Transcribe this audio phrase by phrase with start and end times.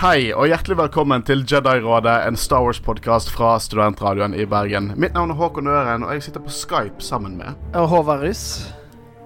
[0.00, 4.94] Hei, og hjertelig velkommen til Jedi-rådet, en Star Wars-podkast fra studentradioen i Bergen.
[4.96, 8.62] Mitt navn er Håkon Øren, og jeg sitter på Skype sammen med Og Håvard Rys.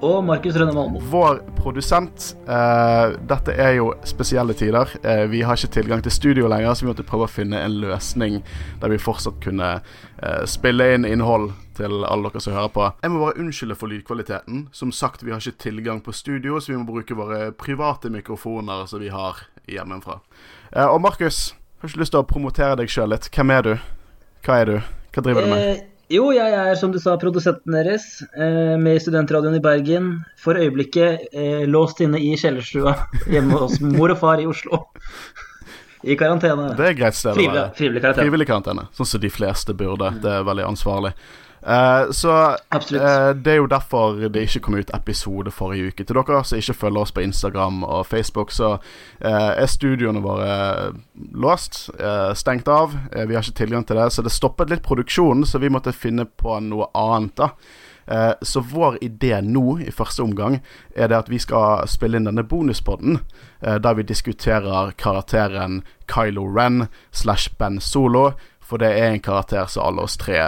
[0.03, 0.99] Og Markus Rønne Malmo.
[0.99, 2.35] vår produsent.
[2.49, 4.91] Uh, dette er jo spesielle tider.
[5.07, 7.79] Uh, vi har ikke tilgang til studio lenger, så vi måtte prøve å finne en
[7.79, 8.43] løsning
[8.83, 12.91] der vi fortsatt kunne uh, spille inn innhold til alle dere som hører på.
[13.03, 14.69] Jeg må bare unnskylde for lydkvaliteten.
[14.75, 18.89] Som sagt, vi har ikke tilgang på studio, så vi må bruke våre private mikrofoner
[18.91, 20.19] som vi har hjemmefra.
[20.75, 23.29] Eh, og Markus, har ikke lyst til å promotere deg sjøl litt.
[23.31, 23.75] Hvem er du?
[24.45, 24.79] Hva er du?
[25.15, 25.63] Hva driver du med?
[25.63, 25.83] Eh,
[26.13, 30.11] jo, jeg er som du sa produsenten deres, eh, med Studentradioen i Bergen.
[30.41, 32.97] For øyeblikket eh, låst inne i kjellerstua
[33.33, 34.83] hjemme hos mor og far i Oslo.
[36.05, 36.75] I karantene.
[36.77, 37.69] Det er greit sted å være.
[37.79, 38.27] frivillig karantene.
[38.27, 40.11] Frivillig karantene, sånn som de fleste burde.
[40.21, 41.15] Det er veldig ansvarlig.
[41.67, 46.05] Eh, så eh, det er jo derfor det ikke kom ut episode forrige uke.
[46.05, 50.93] Til dere som ikke følger oss på Instagram og Facebook, så uh, er studioene våre
[51.33, 51.89] låst,
[52.37, 52.93] stengt av.
[53.13, 56.27] Vi har ikke tilgang til det, så det stoppet litt produksjonen, så vi måtte finne
[56.27, 57.51] på noe annet, da.
[58.45, 60.59] Så vår idé nå, i første omgang,
[60.93, 63.23] er det at vi skal spille inn denne bonuspodden,
[63.61, 65.81] der vi diskuterer karakteren
[66.11, 70.43] Kylo Ren slash Ben Solo, for det er en karakter som alle oss tre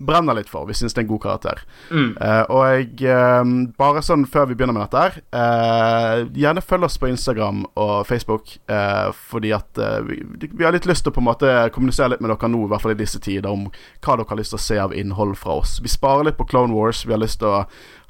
[0.00, 0.66] brenner litt for.
[0.68, 1.62] Vi syns det er en god karakter.
[1.90, 2.10] Mm.
[2.16, 6.86] Uh, og jeg eh, Bare sånn før vi begynner med dette her uh, Gjerne følg
[6.86, 11.16] oss på Instagram og Facebook, uh, fordi at vi, vi har litt lyst til å
[11.16, 13.68] på en måte kommunisere litt med dere nå, i hvert fall i disse tider, om
[13.68, 15.78] hva dere har lyst til å se av innhold fra oss.
[15.84, 17.04] Vi sparer litt på Clone Wars.
[17.06, 17.64] Vi har lyst til å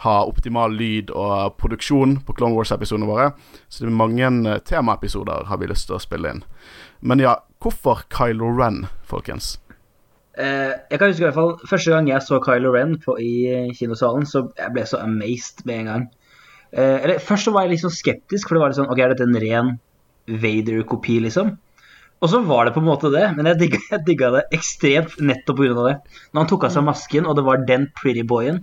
[0.04, 3.30] ha optimal lyd og produksjon på Clone Wars-episodene våre.
[3.68, 6.44] Så det er mange temaepisoder har vi lyst til å spille inn.
[7.00, 9.58] Men ja, hvorfor Kylo Ren, folkens?
[10.40, 13.68] Eh, jeg kan huske i hvert fall Første gang jeg så Kylo Ren på, i
[13.76, 16.06] kinosalen, så jeg ble så amazed med en gang.
[16.72, 19.12] Eh, eller Først så var jeg sånn skeptisk, for det var litt sånn Ok, er
[19.12, 19.74] dette en ren
[20.30, 21.56] Vader-kopi, liksom?
[22.20, 25.16] Og så var det på en måte det, men jeg digga, jeg digga det ekstremt
[25.24, 25.86] nettopp pga.
[25.88, 25.94] det.
[26.30, 28.60] Når han tok av seg masken, og det var den pretty boyen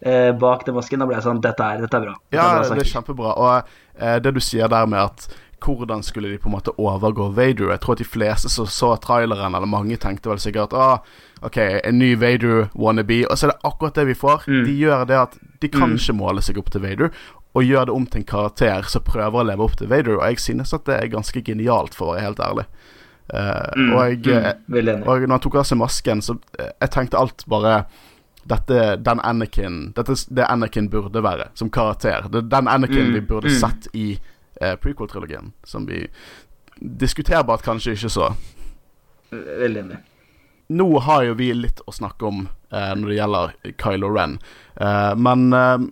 [0.00, 2.14] eh, bak den masken, da ble jeg sånn Dette er, dette er bra.
[2.14, 3.34] Dette Ja, er bra det er kjempebra.
[3.34, 5.26] Og eh, det du sier der med at
[5.64, 7.70] hvordan skulle de på en måte overgå Vader?
[7.72, 10.98] Jeg tror at de fleste som så traileren, eller mange, tenkte vel sikkert ah,
[11.42, 13.22] OK, en ny Vader wannabe.
[13.30, 14.44] Og så er det akkurat det vi får.
[14.48, 14.64] Mm.
[14.66, 17.14] De gjør det at de kan ikke måle seg opp til Vader,
[17.54, 20.18] og gjør det om til en karakter som prøver å leve opp til Vader.
[20.18, 22.68] Og jeg synes at det er ganske genialt, for å være helt ærlig.
[23.32, 26.90] Uh, Mm, og jeg, mm, og når han tok av seg masken, så eh, jeg
[26.92, 27.86] tenkte alt bare
[28.44, 32.28] dette, den Anakin Dette det Anakin burde være som karakter.
[32.28, 33.56] Det den Anakin Mm, vi burde mm.
[33.56, 34.18] sett i
[34.60, 35.52] eh, prequel-trilogien.
[35.64, 36.04] Som vi
[36.80, 38.30] diskuterbart kanskje ikke så.
[39.30, 40.00] Veldig enig.
[40.74, 44.38] Nå har jo vi litt å snakke om eh, når det gjelder Kylo Ren,
[44.80, 45.84] eh, men eh,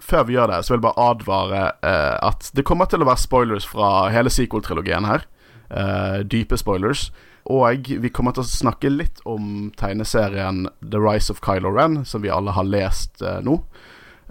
[0.00, 3.08] før vi gjør det, så vil jeg bare advare eh, at det kommer til å
[3.10, 5.26] være spoilers fra hele sequel-trilogien her.
[5.68, 7.08] Eh, dype spoilers.
[7.50, 12.22] Og vi kommer til å snakke litt om tegneserien The Rise of Kylo Ren, som
[12.22, 13.56] vi alle har lest nå.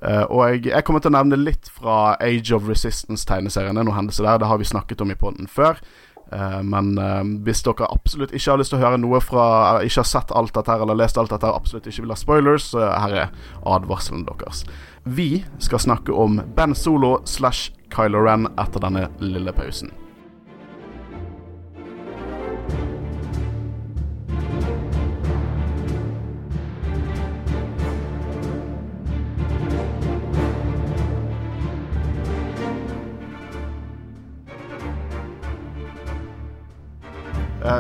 [0.01, 3.81] Eh, og jeg, jeg kommer til å nevne litt fra Age of Resistance-tegneseriene.
[3.81, 5.81] Er noen hendelser der, det har vi snakket om i podden før.
[6.29, 9.45] Uh, men uh, hvis dere absolutt ikke har lyst til å høre noe fra
[9.81, 12.17] Ikke har sett alt dette her eller lest alt dette her, absolutt ikke vil ha
[12.21, 13.31] spoilers, så her er
[13.65, 14.61] advarselen deres.
[15.09, 19.89] Vi skal snakke om Ben Solo slash Kylo Ren etter denne lille pausen.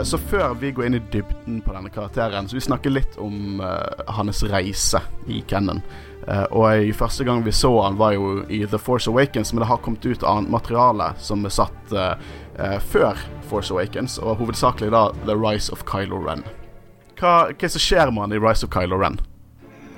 [0.09, 3.59] Så før vi går inn i dybden på denne karakteren, så vi snakker litt om
[3.61, 3.77] uh,
[4.09, 5.83] hans reise i Kennan.
[6.25, 9.61] Uh, og i første gang vi så han var jo i The Force Awakens, men
[9.61, 12.15] det har kommet ut annet materiale som er satt uh,
[12.57, 13.21] eh, før
[13.51, 16.41] Force Awakens, og hovedsakelig da The Rise of Kylo Ren.
[17.21, 19.21] Hva, hva som skjer med han i Rise of Kylo Ren?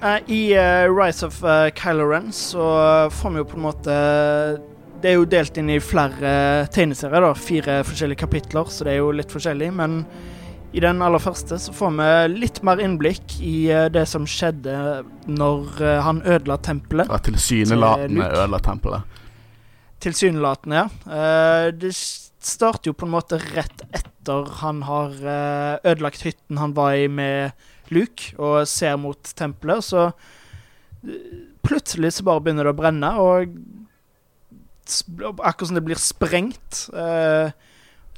[0.01, 2.67] Eh, I eh, Rise of eh, Kylo Ren så
[3.09, 3.95] får vi jo på en måte
[5.01, 6.31] Det er jo delt inn i flere
[6.73, 7.31] tegneserier, da.
[7.33, 9.71] Fire forskjellige kapitler, så det er jo litt forskjellig.
[9.73, 10.03] Men
[10.71, 14.75] i den aller første så får vi litt mer innblikk i eh, det som skjedde
[15.25, 17.09] når eh, han ødela tempelet.
[17.09, 19.17] Ja, Tilsynelatende til ødela tempelet.
[20.05, 21.17] Tilsynelatende, ja.
[21.17, 26.77] Eh, det starter jo på en måte rett etter han har eh, ødelagt hytten han
[26.77, 27.57] var i med
[27.91, 29.83] Luke, og ser mot tempelet.
[29.89, 33.57] Så eh, plutselig så bare begynner det å brenne, og
[34.91, 36.85] akkurat som det blir sprengt.
[36.93, 37.51] Uh,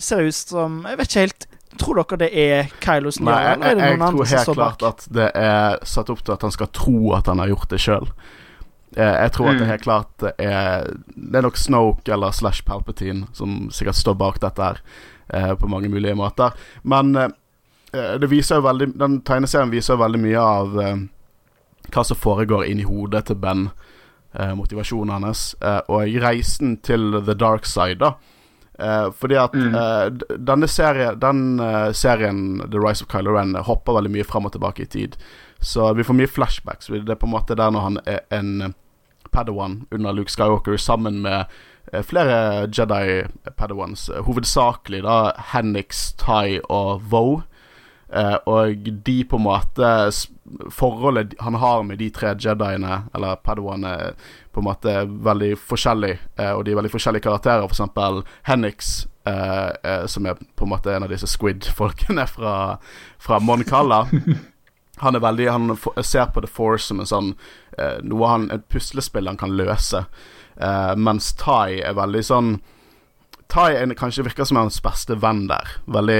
[0.02, 1.46] ser ut som Jeg vet ikke helt
[1.80, 3.30] Tror dere det er Kylos nye?
[3.30, 5.28] Nei, er det, jeg, eller er det jeg noen andre tror helt klart at det
[5.42, 8.12] er satt opp til at han skal tro at han har gjort det sjøl.
[8.94, 13.26] Jeg tror at det er helt klart er Det er nok Snoke eller slash Palpatine
[13.34, 14.84] som sikkert står bak dette her.
[15.28, 16.52] eh, på mange mulige måter.
[16.84, 17.30] Men eh,
[17.94, 21.04] det viser jo veldig den tegneserien viser jo veldig mye av eh,
[21.94, 23.68] hva som foregår inni hodet til Ben.
[23.68, 23.93] Eh,
[24.56, 28.14] motivasjonen hans, eh, og reisen til the dark side, da.
[28.80, 29.76] Eh, fordi at Mm.
[29.76, 34.46] eh, denne serien, den eh, serien The Rise of Kylo Ren hopper veldig mye fram
[34.46, 35.16] og tilbake i tid.
[35.62, 36.88] Så vi får mye flashbacks.
[36.88, 38.74] Det er på en måte der når han er en
[39.32, 41.46] Padawan under Luke Skywalker sammen med
[41.94, 43.24] eh, flere Jedi
[43.58, 44.10] Padawans.
[44.10, 47.44] eh, Hovedsakelig da Hennix, Tai og Vo.
[48.16, 49.90] Eh, og de på en måte
[50.72, 54.12] Forholdet han har med de tre Jediene, eller Padawane, er
[54.54, 54.94] på en måte
[55.26, 56.12] veldig forskjellig.
[56.38, 57.64] Eh, og de er veldig forskjellige karakterer.
[57.66, 62.78] For eksempel Hennix, eh, som er på en måte en av disse Squid-folkene fra,
[63.18, 64.04] fra Mon Cala.
[65.02, 67.32] Han er veldig Han ser på The Force som en sånn
[68.06, 70.04] Noe han Et puslespill han kan løse.
[70.96, 72.52] Mens Tai er veldig sånn
[73.54, 75.68] Tai kanskje virker som hans beste venn der.
[75.86, 76.20] Veldig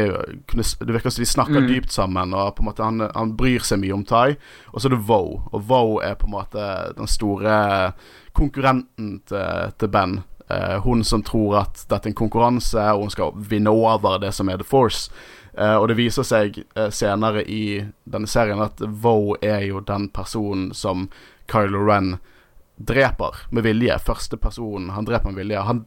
[0.52, 1.68] kunne Det virker som de snakker Mm.
[1.68, 4.36] dypt sammen, og på en måte han, han bryr seg mye om Tai.
[4.74, 7.94] Og så er det Vo, og Vo er på en måte den store
[8.38, 10.24] konkurrenten til, til Ben.
[10.50, 14.34] Eh, hun som tror at dette er en konkurranse, og hun skal vinne over det
[14.34, 15.10] som er The Force.
[15.58, 20.10] Eh, og det viser seg eh, senere i denne serien at Vo er jo den
[20.10, 21.10] personen som
[21.50, 22.18] Kylo Ren
[22.78, 23.98] dreper med vilje.
[24.02, 25.62] Første personen han dreper med vilje.
[25.62, 25.86] Han,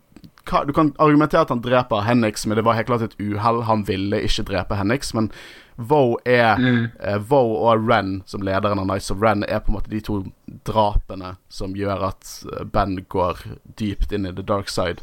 [0.67, 3.63] du kan argumentere at han dreper Hennix, men det var helt klart et uhell.
[3.67, 5.31] Han ville ikke drepe Hennix, men
[5.77, 6.91] Vo er Mm.
[7.01, 10.01] eh, Vo og Ren, som lederen av Nice of Ren, er på en måte de
[10.01, 10.23] to
[10.65, 13.43] drapene som gjør at eh, Ben går
[13.77, 15.03] dypt inn i the dark side.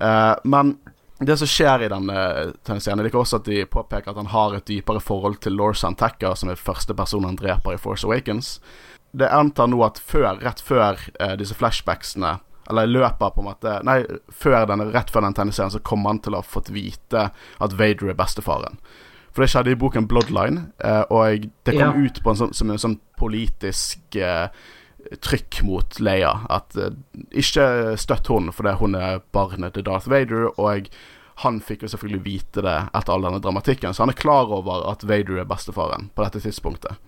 [0.00, 0.76] Eh, men
[1.22, 4.54] det som skjer i denne tegneserien, Jeg liker også at de påpeker at han har
[4.56, 8.60] et dypere forhold til Lorsan Tekka, som er første person han dreper i Force Awakens.
[9.14, 12.38] Det antar nå at før, rett før eh, disse flashbacksene
[12.72, 14.00] eller i løpet av på en måte Nei,
[14.32, 17.76] før denne, rett før den tegneserien så kommer han til å ha fått vite at
[17.78, 18.80] Vader er bestefaren.
[19.32, 22.06] For det skjedde i boken Bloodline, eh, og det kom Ja.
[22.08, 24.48] ut på en sånn, som en sånn politisk eh,
[25.24, 26.34] trykk mot Leia.
[26.52, 26.90] At eh,
[27.32, 30.88] ikke støtt hun, fordi hun er barnet til Darth Vader, og
[31.42, 34.84] han fikk jo selvfølgelig vite det etter all denne dramatikken, så han er klar over
[34.92, 37.00] at Vader er bestefaren på dette tidspunktet.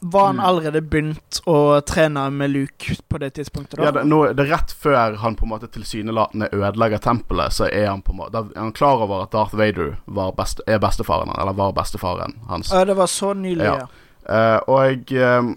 [0.00, 0.44] Var han Mm.
[0.44, 3.78] allerede begynt å trene med Luke på det tidspunktet?
[3.78, 3.84] da?
[3.84, 7.64] Ja, det, nå, det er rett før han på en måte tilsynelatende ødelegger tempelet, så
[7.72, 10.78] er han på en måte er han klar over at Darth Vader var beste, er
[10.78, 12.72] bestefaren hans, eller var bestefaren hans.
[12.72, 13.78] Ja, det var så nylig, Ja.
[13.80, 13.86] ja.
[14.28, 15.54] Uh, og uh,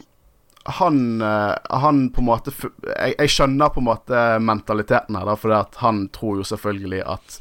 [0.80, 5.76] han, uh, han på en måte jeg, jeg skjønner på en måte mentaliteten her, at
[5.82, 7.40] han tror jo selvfølgelig at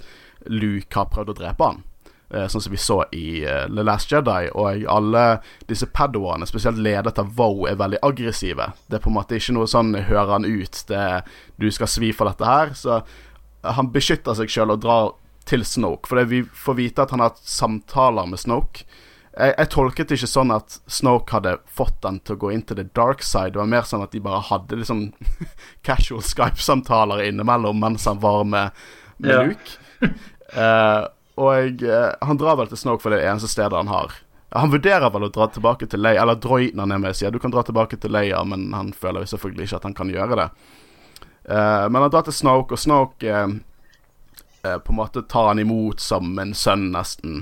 [0.49, 1.83] Luke har prøvd å drepe han.
[2.30, 4.50] Eh, sånn som vi så i eh, The Last Jedi.
[4.52, 5.22] Og alle
[5.69, 8.66] disse padoene, spesielt ledet av Wow, er veldig aggressive.
[8.86, 11.22] Det er på en måte ikke noe sånn 'hører han ut', det
[11.58, 12.75] 'du skal svi for dette her'.
[12.76, 13.02] Så
[13.64, 15.12] han beskytter seg sjøl og drar
[15.46, 16.06] til Snoke.
[16.06, 18.84] For vi får vite at han har hatt samtaler med Snoke.
[19.38, 22.62] Jeg, jeg tolket det ikke sånn at Snoke hadde fått han til å gå inn
[22.62, 23.52] til the dark side.
[23.54, 25.12] Det var mer sånn at de bare hadde liksom
[25.86, 28.70] casual Skype-samtaler innimellom mens han var med,
[29.18, 29.42] med Ja.
[29.42, 30.12] Luke.
[30.52, 31.06] Eh,
[31.38, 34.09] og eh, han drar vel til Snoke for det eneste stedet han har.
[34.57, 37.38] Han vurderer vel å dra tilbake til Leia, eller droiden han er med, sier du
[37.42, 40.35] kan dra tilbake til Leia, men han føler jo selvfølgelig ikke at han kan gjøre
[40.40, 40.49] det.
[41.49, 43.49] Uh, men han drar til Snoke, og Snoke uh,
[44.64, 47.33] uh, på en måte tar han imot som en sønn, nesten.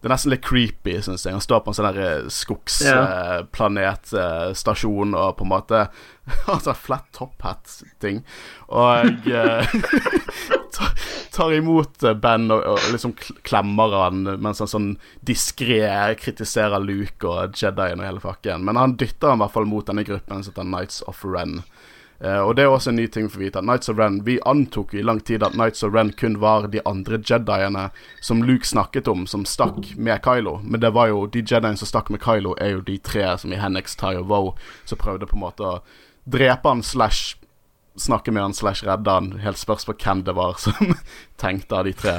[0.00, 1.36] Det er nesten litt creepy, syns jeg.
[1.36, 2.00] Han står på en sånn
[2.32, 5.78] skogsplanetstasjon og på en måte
[6.48, 8.18] har sånn flat top hat-ting.
[8.68, 9.04] Og
[11.34, 13.14] tar, imot eh, Ben og, og liksom
[13.46, 14.88] klemmer han mens han sånn
[15.26, 15.82] diskré
[16.20, 18.64] kritiserer Luke og Jedien og hele fakken.
[18.66, 21.60] Men han dytter han i hvert fall mot denne gruppen som heter Nights of Ren.
[22.16, 23.60] Uh, og det er også en ny ting for å vite.
[23.60, 26.68] At Knights of Ren Vi antok i lang tid at Knights of Ren kun var
[26.72, 27.90] de andre Jediene
[28.24, 30.58] som Luke snakket om, som stakk med Kylo.
[30.64, 33.52] Men det var jo de Jediene som stakk med Kylo, er jo de tre som
[33.52, 34.54] i Hennex, Tai og Woe
[34.88, 35.80] som prøvde på en måte å
[36.24, 37.36] drepe han slash
[37.96, 39.32] snakke med han slash redde han.
[39.42, 40.94] Helt spørs på hvem det var som
[41.42, 42.16] tenkte av de tre.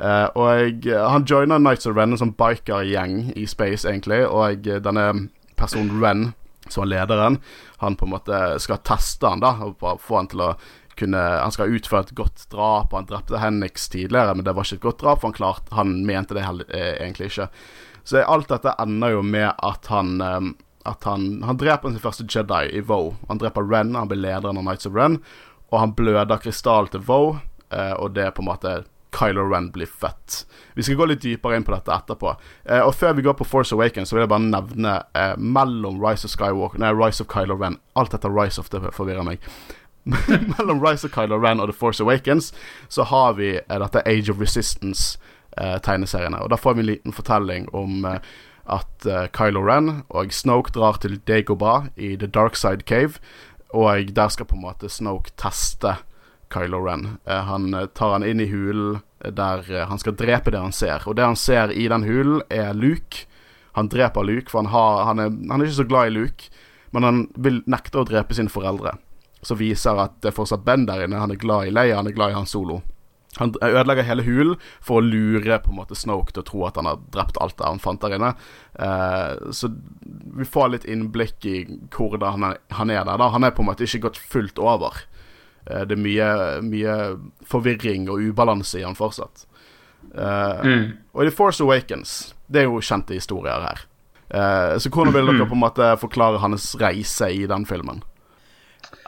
[0.00, 4.24] Uh, og han joiner Nights of Ren, en sånn bikergjeng i space, egentlig.
[4.26, 5.08] Og denne
[5.58, 6.28] personen Ren,
[6.68, 7.40] som er lederen,
[7.82, 10.54] han på en måte skal teste han da, og få han til å
[10.98, 14.76] kunne Han skal utføre et godt drap, han drepte Hennix tidligere, men det var ikke
[14.82, 17.48] et godt drap, for han klart Han mente det heller, eh, egentlig ikke.
[18.04, 20.52] Så alt dette ender jo med at han eh,
[20.88, 23.14] At han, han dreper sin første Jedi i Voe.
[23.28, 25.20] Han dreper Ren, han blir lederen av Nights of Ren,
[25.70, 27.36] og han bløder krystall til Voe,
[27.70, 28.80] eh, og det er på en måte
[29.12, 30.44] Kylo Ren blir født.
[30.74, 32.32] Vi skal gå litt dypere inn på dette etterpå.
[32.64, 36.00] Eh, og før vi går på Force Awakens, så vil jeg bare nevne eh, mellom
[36.02, 37.78] Rise of Skywalker Nei, Rise of Kylo Ren.
[37.98, 39.44] Alt dette Rise of, det forvirrer meg.
[40.58, 42.54] mellom Rise of Kylo Ren og The Force Awakens
[42.88, 45.18] så har vi eh, dette Age of Resistance
[45.56, 45.76] eh.
[46.40, 48.18] Og Da får vi en liten fortelling om eh,
[48.70, 53.18] at uh, Kylo Ren og Snoke drar til Dagobah i The Dark Side Cave,
[53.74, 55.96] og der skal på en måte Snoke teste
[56.52, 57.16] Kylo Ren.
[57.26, 61.04] Uh, han uh, tar han inn i hulen der han skal drepe det han ser.
[61.06, 63.28] Og det han ser i den hulen, er Luke.
[63.78, 66.50] Han dreper Luke, for han, har, han, er, han er ikke så glad i Luke,
[66.90, 68.96] men han vil nekte å drepe sine foreldre.
[69.46, 71.22] Som viser at det er fortsatt Ben der inne.
[71.22, 72.80] Han er glad i Leia, han er glad i Han Solo.
[73.40, 76.76] Han ødelegger hele hulen for å lure på en måte Snoke til å tro at
[76.76, 78.34] han har drept alt det han fant der inne.
[78.76, 79.70] Uh, så
[80.36, 81.56] vi får litt innblikk i
[81.94, 83.16] hvordan han er, han er der.
[83.22, 85.00] da Han er på en måte ikke gått fullt over.
[85.64, 86.28] Uh, det er mye,
[86.66, 86.98] mye,
[87.48, 89.46] forvirring og ubalanse i han fortsatt.
[90.12, 90.86] Uh, mm.
[91.16, 93.86] Og i The Force Awakens Det er jo kjente historier her.
[94.80, 98.00] så hvordan vil dere på en måte forklare hans reise i den filmen?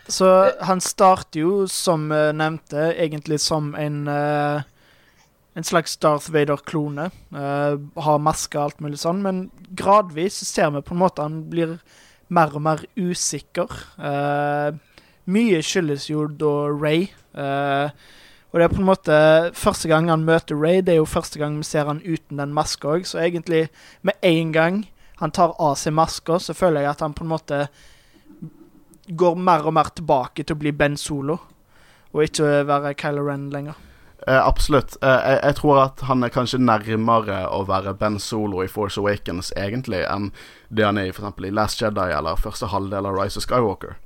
[0.09, 0.29] Så
[0.61, 4.63] han starter jo, som uh, nevnte, egentlig som en uh,
[5.55, 7.13] En slags Darth Vader-klone.
[7.31, 11.45] Uh, har maske og alt mulig sånn, men gradvis ser vi på en måte han
[11.47, 11.77] blir
[12.27, 13.71] mer og mer usikker.
[15.31, 17.07] mye skyldes jo da Ray.
[17.37, 19.19] og det er på en måte
[19.55, 22.55] Første gang han møter Ray, det er jo første gang vi ser han uten den
[22.57, 23.69] maska òg, så egentlig
[24.03, 24.85] med en gang
[25.21, 27.69] han tar av seg maska, så føler jeg at han på en måte
[29.09, 31.39] går mer og mer tilbake til å bli Ben Solo,
[32.15, 33.81] og ikke være Kylo Ren lenger.
[34.27, 34.97] Eh, absolutt.
[35.03, 39.01] Eh, jeg, jeg, tror at han er kanskje nærmere å være Ben Solo i Force
[39.01, 40.31] Awakens egentlig enn
[40.71, 41.37] det han er i f.eks.
[41.45, 43.99] i Last Jedi eller første halvdel av Rise of Skywalker.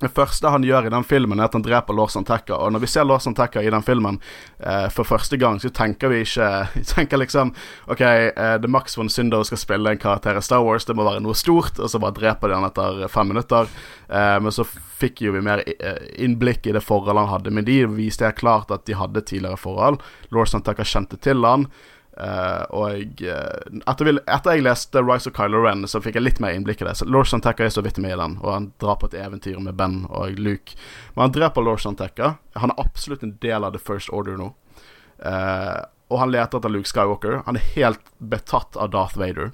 [0.00, 2.56] Det første han gjør i den filmen, er at han dreper Lawson Tacker.
[2.56, 4.16] Og når vi ser Lawson Tacker i den filmen
[4.58, 7.52] eh, for første gang, så tenker vi ikke Vi tenker liksom
[7.92, 11.04] OK, eh, The Max von Syndor skal spille en karakter i Star Wars, det må
[11.04, 13.68] være noe stort, og så bare dreper de han etter fem minutter.
[14.08, 14.64] Eh, men så
[15.00, 17.54] fikk jo vi mer eh, innblikk i det forholdet han hadde.
[17.54, 20.00] Men de viste helt klart at de hadde tidligere forhold.
[20.34, 21.68] Lawson Tacker kjente til han.
[22.20, 26.40] Uh, og uh, etter, etter, jeg leste Rise of Kylo Ren, så fikk jeg litt
[26.42, 26.98] mer innblikk i det.
[26.98, 29.60] Så Lord Santekka er så vidt med i den, og han drar på et eventyr
[29.62, 30.76] med Ben og Luke.
[31.14, 32.34] Men han dreper Lord Tekka.
[32.60, 34.50] Han er absolutt en del av The First Order nå.
[35.24, 37.40] Uh, og han leter etter Luke Skywalker.
[37.46, 39.52] Han er helt betatt av Darth Vader.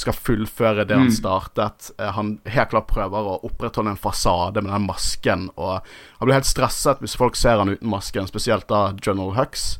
[0.00, 1.16] skal fullføre det han mm.
[1.18, 1.90] startet.
[1.98, 5.50] han helt klart prøver å opprettholde en fasade med den masken.
[5.60, 9.74] Og han blir helt stresset hvis folk ser han uten masken, spesielt da General Hux.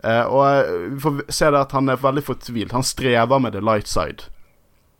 [0.00, 2.72] Uh, og eh, vi får se det at han er veldig fortvilt.
[2.72, 4.30] Han strever med the light side.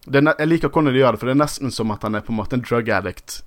[0.04, 2.34] jeg liker hvordan de gjør det, for det er nesten som at han er på
[2.34, 3.40] en måte en drug addict.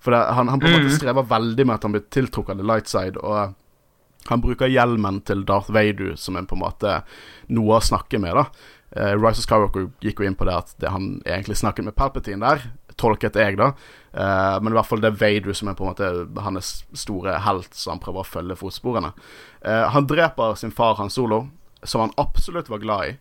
[0.00, 0.96] For det, han, han, på en måte mm.
[0.96, 3.20] strever veldig med at han blir tiltrukket av the light side.
[3.20, 3.54] Og
[4.30, 7.00] han bruker hjelmen til Darth Vader som en på en måte
[7.52, 8.34] noe å snakke med.
[8.36, 8.46] da
[8.96, 11.96] uh, Rise of Skywalker gikk jo inn på det at det han egentlig snakket med
[11.98, 13.72] Palpatine der, tolket jeg, da.
[14.16, 17.36] Uh, men i hvert fall det er Vader som er på en måte hans store
[17.44, 19.12] helt, så han prøver å følge fotsporene.
[19.60, 21.42] Uh, han dreper sin far Han Solo,
[21.82, 23.14] som han absolutt var glad i.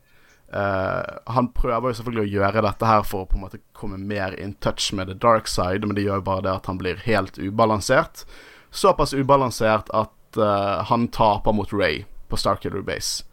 [0.56, 1.04] Uh,
[1.36, 4.38] han prøver jo selvfølgelig å gjøre dette her for å på en måte komme mer
[4.40, 7.04] in touch med the dark side, men det gjør jo bare det at han blir
[7.04, 8.24] helt ubalansert.
[8.72, 13.24] Såpass ubalansert at han taper mot Ray på Starkiller Base.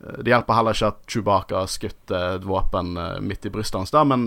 [0.00, 4.02] Det hjelper heller ikke at Chewbacca har skutt et våpen midt i brystet hans, da,
[4.08, 4.26] men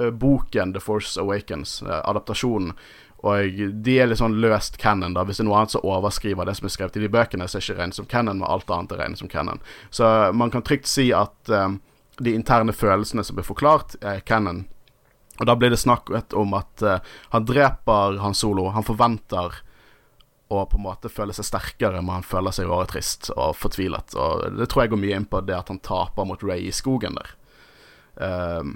[0.00, 2.72] Eh, boken The Force Awakens, eh, adaptasjonen.
[3.16, 5.22] Og de er litt sånn løst canon, da.
[5.24, 7.56] Hvis det er noe annet som overskriver det som er skrevet i de bøkene, så
[7.56, 9.62] er det ikke regnet som canon, men alt annet er regnet som canon.
[9.90, 10.04] Så
[10.36, 14.66] man kan trygt si at de interne følelsene som blir forklart, er canon.
[15.40, 16.98] Og da blir det snakket om at uh,
[17.32, 18.68] han dreper Han Solo.
[18.70, 19.56] Han forventer
[20.60, 24.16] å på en måte føle seg sterkere, men han føler seg bare trist og fortvilet.
[24.18, 26.74] Og det tror jeg går mye inn på det at han taper mot Ray i
[26.74, 27.32] skogen der.
[28.14, 28.74] Um,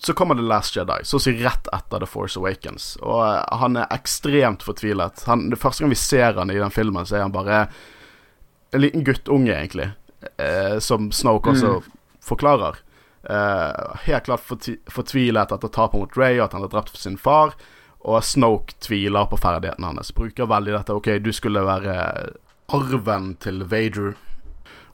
[0.00, 2.94] så kommer The Last Jedi, så å si rett etter The Force Awakens.
[3.02, 5.26] Og uh, han er ekstremt fortvilet.
[5.28, 7.66] Han, det Første gang vi ser han i den filmen, så er han bare
[8.74, 9.92] en liten guttunge, egentlig.
[10.40, 11.94] Uh, som Snoke også mm.
[12.24, 12.80] forklarer.
[13.24, 14.44] Uh, helt klart
[14.92, 17.54] fortvilet etter tapet mot Ray og at han har drept sin far.
[18.04, 20.12] Og Snoke tviler på ferdighetene hans.
[20.14, 21.96] Bruker veldig dette OK, du skulle være
[22.74, 24.14] arven til Vader,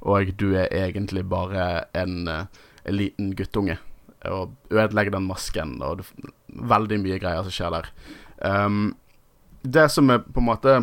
[0.01, 3.79] og du er egentlig bare en, en liten guttunge
[4.29, 6.07] og ødelegger den masken, og det,
[6.49, 7.87] veldig mye greier som skjer der.
[8.45, 8.97] Um,
[9.63, 10.75] det som er på en måte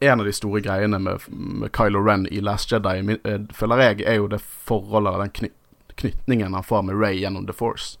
[0.00, 4.02] en av de store greiene med, med Kylo Ren i Last Jedi, eh, føler jeg,
[4.06, 5.54] er jo det forholdet, den kny
[5.98, 7.98] knytningen han får med Ray gjennom The Force.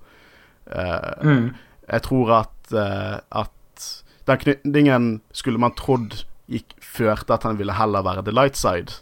[0.70, 1.48] Uh, mm.
[1.88, 3.86] Jeg tror at, at
[4.28, 9.00] den knytningen skulle man trodd gikk førte at han ville heller være the light side,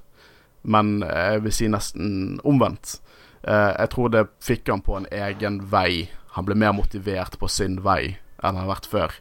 [0.66, 2.98] men jeg vil si nesten omvendt.
[3.46, 6.08] Uh, jeg tror det fikk han på en egen vei.
[6.34, 9.14] Han ble mer motivert på sin vei enn han har vært før.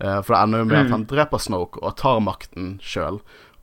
[0.00, 0.84] For det ender jo med mm.
[0.86, 3.18] at han dreper Snoke og tar makten sjøl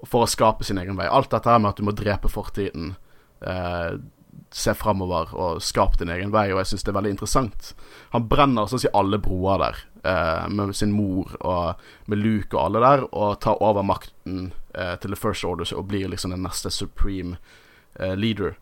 [0.06, 1.08] for å skape sin egen vei.
[1.10, 2.92] Alt dette her med at du må drepe fortiden
[3.42, 3.98] eh,
[4.54, 7.72] se framover og skape din egen vei, og jeg syns det er veldig interessant.
[8.14, 12.56] Han brenner sånn å si alle broer der, eh, med sin mor og med Luke
[12.56, 16.36] og alle der, og tar over makten eh, til The First Order og blir liksom
[16.36, 17.38] den neste supreme
[18.00, 18.56] eh, leader.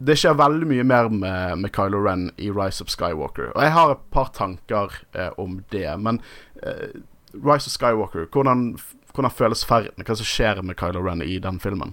[0.00, 3.74] Det skjer veldig mye mer med, med Kylo Ren i Rise of Skywalker, og jeg
[3.76, 5.88] har et par tanker eh, om det.
[6.00, 6.22] Men
[6.62, 6.96] eh,
[7.36, 8.78] Rise of Skywalker, hvordan,
[9.12, 10.06] hvordan føles ferden?
[10.06, 11.92] Hva som skjer med Kylo Ren i den filmen?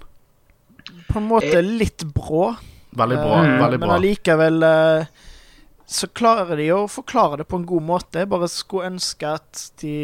[1.10, 2.54] På en måte litt brå.
[2.98, 3.42] Veldig bra.
[3.42, 5.26] veldig veldig Men allikevel eh,
[5.88, 8.22] så klarer de å forklare det på en god måte.
[8.24, 9.96] Jeg bare skulle ønske at de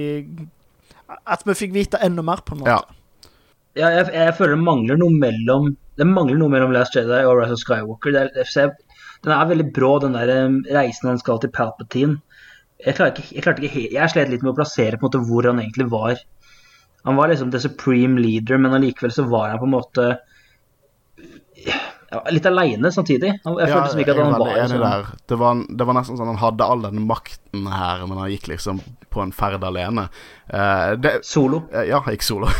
[1.28, 2.78] At vi fikk vite enda mer, på en måte.
[2.78, 3.30] Ja.
[3.74, 7.40] Ja, jeg, jeg føler det mangler noe mellom Det mangler noe mellom Last Jedi og
[7.40, 8.14] Rise of Skywalker.
[8.14, 8.74] Det er, jeg
[9.24, 12.20] den er veldig brå, den der eh, reisen han skal til Palpatine.
[12.84, 15.62] Jeg, ikke, jeg, ikke jeg slet litt med å plassere på en måte hvor han
[15.64, 16.20] egentlig var.
[17.08, 20.10] Han var liksom the supreme leader, men allikevel så var han på en måte
[22.32, 23.30] litt aleine samtidig.
[23.34, 25.06] Jeg Jeg Ja, følte liksom ikke at han var enig liksom, der.
[25.28, 28.48] Det var, det var nesten sånn han hadde all den makten her, men han gikk
[28.52, 28.82] liksom
[29.14, 30.08] på en ferd alene.
[30.54, 31.64] Uh, det, solo.
[31.74, 32.50] Eh, Ja, jeg gikk solo.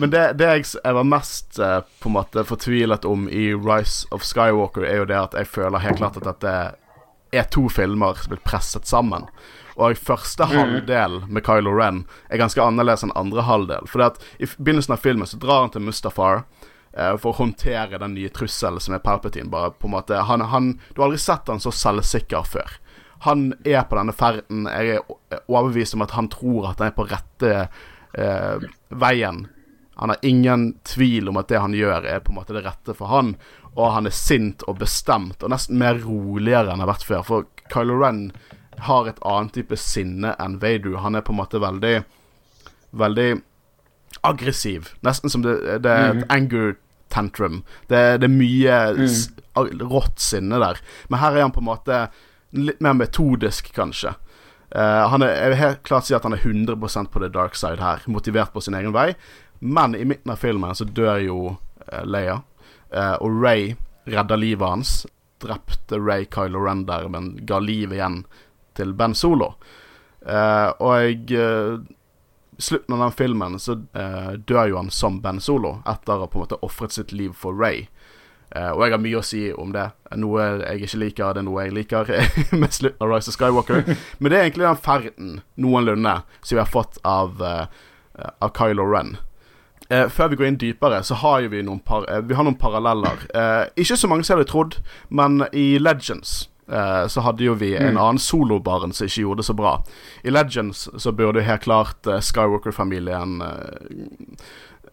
[0.00, 4.06] Men det, det jeg, jeg var mest uh, på en måte fortvilet om i Rise
[4.14, 6.54] of Skywalker, er jo det at jeg føler helt klart at dette
[7.34, 9.26] er to filmer som blir presset sammen.
[9.74, 13.88] Og første halvdel med Kylo Ren er ganske annerledes enn andre halvdel.
[13.90, 14.04] For
[14.38, 16.44] i begynnelsen av filmen så drar han til Mustafar
[16.94, 19.50] for å håndtere den nye trusselen som er Palpatine.
[19.50, 22.76] Bare på en måte han, han, Du har aldri sett han så selvsikker før.
[23.24, 24.68] Han er på denne ferden.
[24.68, 29.46] Jeg er overbevist om at han tror at han er på rette eh, veien.
[29.96, 32.96] Han har ingen tvil om at det han gjør, er på en måte det rette
[32.98, 33.34] for han.
[33.74, 37.24] Og han er sint og bestemt, og nesten mer roligere enn han har vært før.
[37.26, 38.28] For Kylo Ren
[38.86, 40.98] har et annet type sinne enn Vader.
[41.02, 41.96] Han er på en måte veldig
[42.94, 43.40] Veldig
[44.22, 44.92] aggressiv.
[45.02, 46.76] Nesten som det, det er et anger
[47.14, 47.62] tantrum.
[47.88, 49.80] Det, det er mye mm.
[49.86, 50.82] rått sinne der.
[51.08, 52.04] Men her er han på en måte
[52.54, 54.14] litt mer metodisk, kanskje.
[54.74, 57.54] Uh, han er, jeg vil helt klart si at han er 100% på the dark
[57.58, 59.12] side her, motivert på sin egen vei.
[59.60, 62.40] Men i midten av filmen så dør jo uh, Leia,
[62.94, 63.74] uh, og Ray
[64.10, 64.94] redder livet hans.
[65.42, 68.24] Drepte Ray Kylo Ren der, men ga liv igjen
[68.74, 69.54] til Ben Solo.
[70.24, 71.44] Og jeg
[72.58, 76.38] slutten av den filmen så uh, dør jo han som Ben Solo, etter å på
[76.38, 77.86] en måte ofret sitt liv for Ray.
[78.54, 79.88] Uh, og jeg har mye å si om det.
[80.20, 82.12] Noe jeg ikke liker, det er noe jeg liker
[82.62, 83.84] med slutten av Rise of Skywalker.
[84.20, 87.66] Men det er egentlig den ferden, noenlunde, som vi har fått av, uh,
[88.38, 89.16] av Kylo Ren.
[89.90, 93.26] Uh, før vi går inn dypere, så har vi noen, par, vi har noen paralleller.
[93.74, 94.78] Ikke så mange som hadde trodd,
[95.10, 99.48] men i Legends eh, så hadde jo vi en annen solobaren som ikke gjorde det
[99.48, 99.74] så bra.
[100.22, 104.44] I Legends så burde jo helt klart eh, Skywalker-familien eh,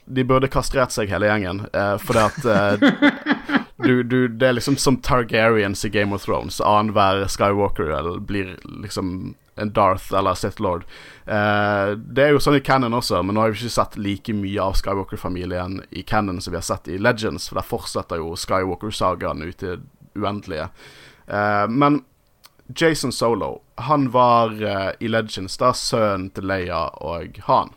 [0.05, 1.61] De burde kastrert seg hele gjengen,
[2.01, 3.51] fordi at
[3.85, 6.57] du, du, det er liksom som Targaryens i Game of Thrones.
[6.59, 10.83] Annenhver Skywalker eller blir liksom en Darth eller Sith Lord.
[11.23, 14.65] Det er jo sånn i Cannon også, men nå har vi ikke sett like mye
[14.65, 19.45] av Skywalker-familien i Cannon som vi har sett i Legends, for der fortsetter jo Skywalker-sagaen
[19.47, 19.77] ut i
[20.17, 20.67] uendelige.
[21.27, 22.01] Eh, men
[22.77, 27.73] Jason Solo, han var eh, i Legends da sønnen til Leia og Han.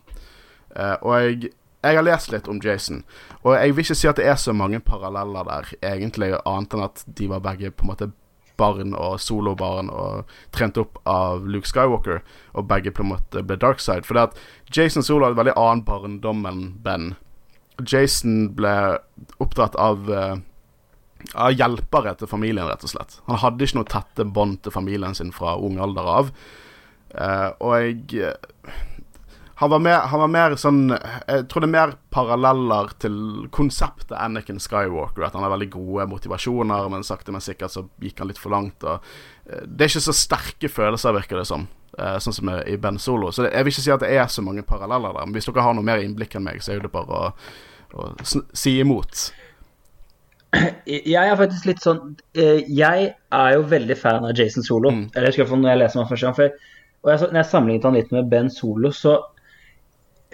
[0.76, 1.52] Eh, og jeg,
[1.84, 3.02] jeg har lest litt om Jason,
[3.42, 6.86] og jeg vil ikke si at det er så mange paralleller der, egentlig, annet enn
[6.86, 8.10] at de var begge på en måte
[8.56, 12.22] barn og solobarn og trent opp av Luke Skywalker,
[12.54, 14.06] og begge på en måte ble darkside.
[14.06, 17.12] For det at Jason Solo hadde veldig annen barndom enn Ben.
[17.82, 18.74] Jason ble
[19.42, 20.36] oppdratt av eh,
[21.34, 23.18] av hjelpere til familien, rett og slett.
[23.28, 26.34] Han hadde ikke noe tette bånd til familien sin fra ung alder av.
[27.14, 28.82] Eh, og jeg eh,
[29.56, 33.14] han var, mer, han var mer sånn Jeg tror det er mer paralleller til
[33.54, 35.28] konseptet Anakin Skywalker.
[35.28, 38.50] At han har veldig gode motivasjoner, men sakte, men sikkert så gikk han litt for
[38.54, 38.82] langt.
[38.82, 39.06] Og,
[39.46, 41.68] eh, det er ikke så sterke følelser, virker det som.
[41.98, 43.30] eh, sånn som i Ben Solo.
[43.30, 45.26] Så det, jeg vil ikke si at det er så mange paralleller der.
[45.28, 47.32] Men hvis dere har noe mer innblikk enn meg, så er det bare å,
[47.94, 49.28] å si imot.
[50.86, 52.00] Jeg er faktisk litt sånn
[52.38, 54.92] eh, Jeg er jo veldig fan av Jason Solo.
[54.94, 55.04] Mm.
[55.14, 56.36] Eller jeg skal når jeg leser ham første gang.
[56.38, 59.16] For, og jeg, når jeg sammenlignet han litt med Ben Solo, så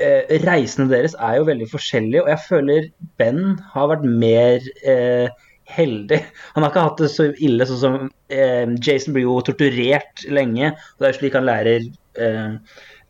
[0.00, 3.40] eh, Reisene deres er jo veldig forskjellige, og jeg føler Ben
[3.74, 6.20] har vært mer eh, heldig.
[6.54, 7.98] Han har ikke hatt det så ille sånn som
[8.33, 12.54] eh, Jason blir jo torturert lenge, og det er jo slik han lærer eh,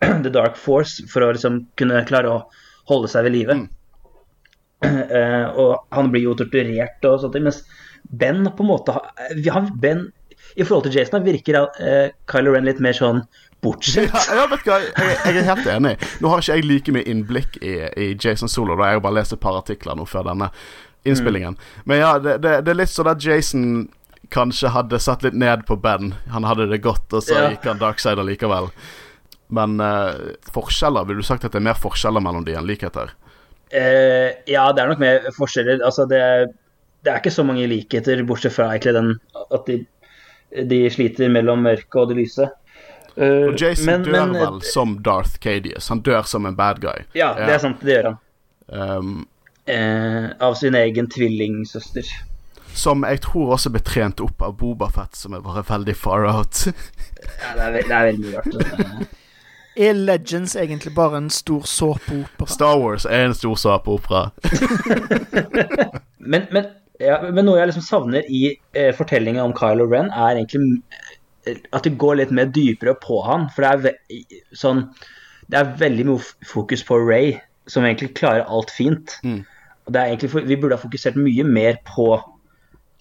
[0.25, 2.41] The Dark Force for å liksom kunne klare å
[2.91, 3.57] holde seg ved live.
[3.63, 3.69] Mm.
[4.83, 7.63] Eh, og han blir jo torturert og sånt, mens
[8.09, 10.07] Ben på en måte har- Ben,
[10.57, 13.21] I forhold til Jason virker uh, Kylo Ren litt mer sånn
[13.63, 14.11] bortskjemt.
[14.15, 15.93] Ja, ja, vet du hva, jeg, jeg er helt enig.
[16.25, 18.75] Nå har ikke jeg like mye innblikk i, i Jason Solo.
[18.81, 18.89] Da.
[18.89, 20.49] Jeg har bare lest et par artikler nå før denne.
[21.05, 21.55] innspillingen.
[21.85, 23.69] Men ja, det, det, det er litt sånn at Jason
[24.33, 26.15] kanskje hadde satt litt ned på Ben.
[26.33, 27.47] Han hadde det godt, og så Ja.
[27.53, 28.69] gikk han darkside likevel.
[29.51, 33.13] Men uh, forskjeller, ville du sagt at det er mer forskjeller mellom de enn likheter?
[33.73, 35.83] Eh, ja, det er nok mer forskjeller.
[35.87, 36.21] Altså, det,
[37.05, 39.13] det er ikke så mange likheter, bortsett fra egentlig den
[39.55, 39.77] at de,
[40.73, 42.49] de sliter mellom mørket og det lyse.
[43.17, 45.89] Uh, Og Jason men- dør men- vel som Darth Cadius.
[45.89, 47.05] Han dør som en bad guy.
[47.15, 47.81] Ja, det er sant.
[47.85, 48.19] Det gjør han.
[48.71, 49.27] Um,
[49.71, 52.03] Eh, av sin egen tvillingsøster.
[52.75, 56.65] som jeg tror også ble trent opp av Bobafett, som er bare veldig far out.
[56.67, 59.07] Ja, det, er, det er veldig rart.
[59.81, 62.47] Er Legends egentlig bare en stor såpeopera?
[62.53, 64.31] Star Wars er en stor såpeopera.
[66.31, 66.67] Men, men,
[67.01, 68.43] ja, men noe jeg liksom savner i
[68.77, 70.83] eh, fortellingen om Kylo Ren, er egentlig
[71.49, 73.49] eh, at det går litt mer dypere på han.
[73.55, 74.85] For det er, ve sånn,
[75.51, 77.33] det er veldig mye fokus på Ray,
[77.73, 79.17] som egentlig klarer alt fint.
[79.25, 79.41] Mm.
[79.89, 82.13] Og det er egentlig, vi burde ha fokusert mye mer på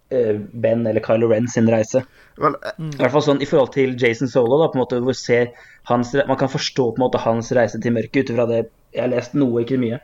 [0.10, 2.02] Ben eller Kylo Ren sin reise.
[2.40, 2.94] Vel, mm.
[2.96, 5.52] I hvert fall sånn i forhold til Jason Solo, da, på en måte, hvor ser
[5.90, 8.64] hans, man kan forstå på en måte hans reise til mørket ut ifra det
[8.96, 10.00] Jeg har lest noe, ikke mye.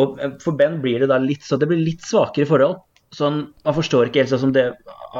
[0.00, 2.82] Og eh, for Ben blir det da litt så det blir litt svakere forhold.
[3.12, 4.70] Sånn, Man forstår ikke helt sånn som det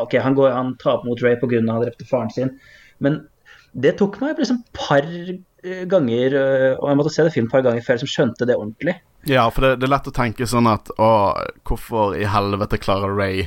[0.01, 1.61] Ok, han, går, han taper mot Ray pga.
[1.61, 2.55] han drepte faren sin,
[3.05, 3.19] men
[3.73, 7.65] det tok meg liksom par eh, ganger, eh, og jeg måtte se det film par
[7.65, 8.97] ganger før jeg liksom skjønte det ordentlig.
[9.29, 11.11] Ja, for det, det er lett å tenke sånn at Å,
[11.69, 13.45] hvorfor i helvete klarer Ray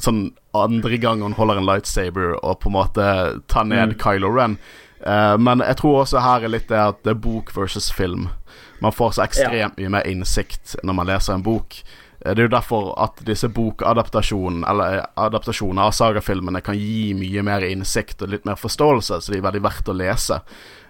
[0.00, 3.06] Sånn andre gang hun holder en lightsaber og på en måte
[3.48, 3.98] tar ned Mm.
[3.98, 4.58] Kylo Ren.
[5.06, 8.28] Uh, men jeg tror også her er litt det at det er bok versus film.
[8.80, 11.82] Man får så ekstremt mye mer innsikt når man leser en bok.
[12.24, 17.14] Eh, Det er jo derfor at disse bokadaptasjonene Eller eh, adaptasjoner av sagafilmene kan gi
[17.18, 20.40] mye mer innsikt og litt mer forståelse, så de er veldig verdt å lese.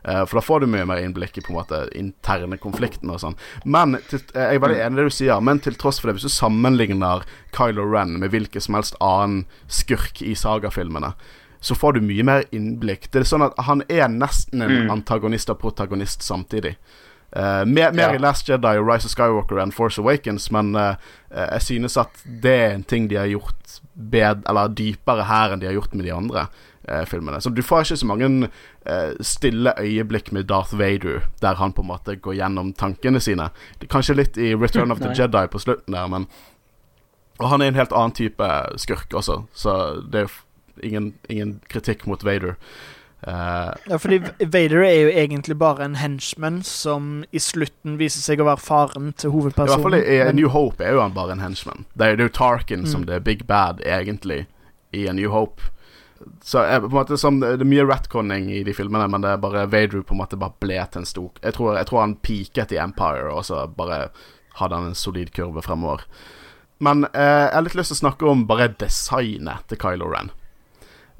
[0.04, 3.20] Eh, For da får du mye mer innblikk i på en måte interne konfliktene og
[3.20, 3.36] sånn.
[3.64, 6.08] Men til, eh, jeg er veldig enig i det du sier, men til tross for
[6.10, 11.14] det, hvis du sammenligner Kylo Ren med hvilken som helst annen skurk i sagafilmene,
[11.62, 13.10] så får du mye mer innblikk.
[13.12, 14.90] Det er sånn at Han er nesten en Mm.
[14.90, 16.76] antagonist og protagonist samtidig.
[17.34, 18.14] Uh, mer mer Ja.
[18.14, 20.96] i Last Jedi Rise of Skywalker and Force Awakens, men uh,
[21.30, 25.60] jeg synes at det er en ting de har gjort bed, eller dypere her enn
[25.60, 26.48] de har gjort med de andre
[27.06, 27.40] filmene.
[27.40, 28.50] Så du får ikke så mange
[29.20, 33.50] stille øyeblikk med Darth Vader, der han på en måte går gjennom tankene sine.
[33.78, 36.26] Det, kanskje litt i Return of the Jedi på slutten der, men
[37.38, 39.76] Og han er en helt annen type skurk også, så
[40.12, 40.34] det er
[40.82, 42.54] ingen, ingen kritikk mot Vader.
[43.26, 43.70] Uh...
[43.88, 48.48] Ja, fordi Vader er jo egentlig bare en henchman som i slutten viser seg å
[48.48, 49.98] være faren til I hvert fall hovedpersonen.
[50.00, 51.86] i, i Men- New Hope er jo han bare en henchman.
[51.94, 52.90] Det er jo Tarkin mm.
[52.90, 54.46] Som det er big bad, egentlig,
[54.92, 55.70] i A New Hope.
[56.44, 59.32] Så jeg, på en måte som, Det er mye retconning i de filmene, men det
[59.32, 62.00] er bare Vader på en måte bare ble til en stor Jeg tror, jeg tror
[62.04, 64.06] han peaket i Empire, og så bare
[64.60, 66.04] hadde han en solid kurve fremover.
[66.82, 70.32] Men eh, jeg har litt lyst til å snakke om bare designet til Kylo Ren.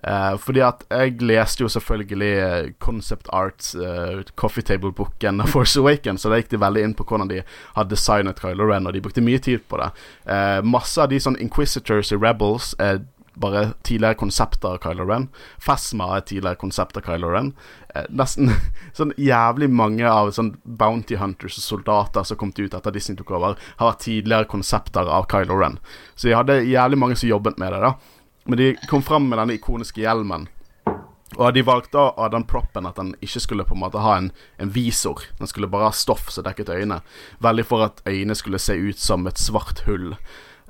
[0.02, 5.78] Eh, fordi at jeg leste jo selvfølgelig eh, concept Arts, eh, coffee table-boken av Force
[5.78, 8.96] Awakens, så da gikk de veldig inn på hvordan de har designet Kylo Ren, og
[8.96, 9.92] de brukte mye tid på det.
[10.26, 15.28] Eh, masse av de sånn Inquisitors i Rebels er bare tidligere konsepter av Kylo Ren.
[15.60, 17.52] Fasma er tidligere konsept av Kylo Ren.
[17.94, 18.52] Eh, nesten
[18.98, 23.34] sånn jævlig mange av sånn Bounty Hunters og soldater som kom ut etter Disney tok
[23.36, 25.78] over, har vært tidligere konsepter av Kylo Ren.
[26.14, 27.94] Så de hadde jævlig mange som jobbet med det, da.
[28.44, 30.48] Men de kom fram med denne ikoniske hjelmen.
[31.38, 34.30] Og de valgte av den proppen at den ikke skulle på en måte ha en,
[34.60, 35.24] en visor.
[35.38, 37.00] Den skulle bare ha stoff som dekket øynene.
[37.40, 40.12] Veldig for at øynene skulle se ut som et svart hull.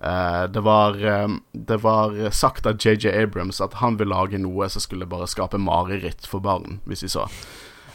[0.03, 4.69] Eh, det, var, eh, det var sagt av JJ Abrams at han ville lage noe
[4.69, 7.29] som skulle bare skape mareritt for barn, hvis de så.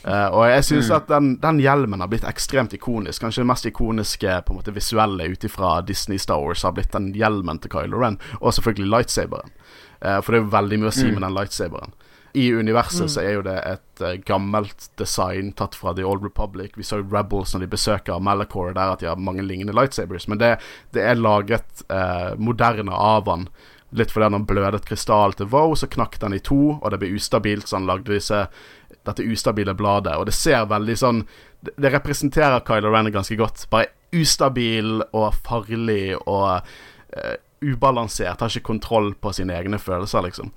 [0.07, 3.19] Uh, og jeg syns at den, den hjelmen har blitt ekstremt ikonisk.
[3.19, 6.93] Kanskje det mest ikoniske på en måte visuelle ut ifra Disney Star Wars har blitt
[6.95, 9.51] den hjelmen til Kylo Ren, og selvfølgelig lightsaberen.
[9.99, 11.97] Eh, for det er veldig mye å si med den lightsaberen.
[12.33, 16.75] I universet så er jo det et uh, gammelt design tatt fra The Old Republic.
[16.75, 20.27] Vi så jo Rebels når de besøker Malachor der at de har mange lignende lightsabers,
[20.27, 20.57] men det,
[20.93, 23.47] det er laget uh, moderne av han.
[23.95, 27.13] Litt fordi han blødet krystall til Wow, så knakk den i to, og det ble
[27.15, 28.43] ustabilt, så han lagde disse,
[29.07, 30.17] dette ustabile bladet.
[30.19, 31.23] Og det ser veldig sånn
[31.57, 33.63] Det, det representerer Kylo Ren ganske godt.
[33.71, 37.35] Bare ustabil og farlig og uh,
[37.65, 38.43] ubalansert.
[38.43, 40.51] Har ikke kontroll på sine egne følelser, liksom.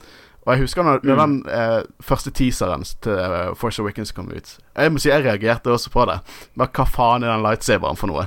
[0.51, 4.57] Og jeg husker når, når den eh, første teaseren til eh, Force Awakens kom ut
[4.75, 6.17] Jeg må si jeg reagerte også på det.
[6.59, 8.25] Men hva faen er den lightsaberen for noe?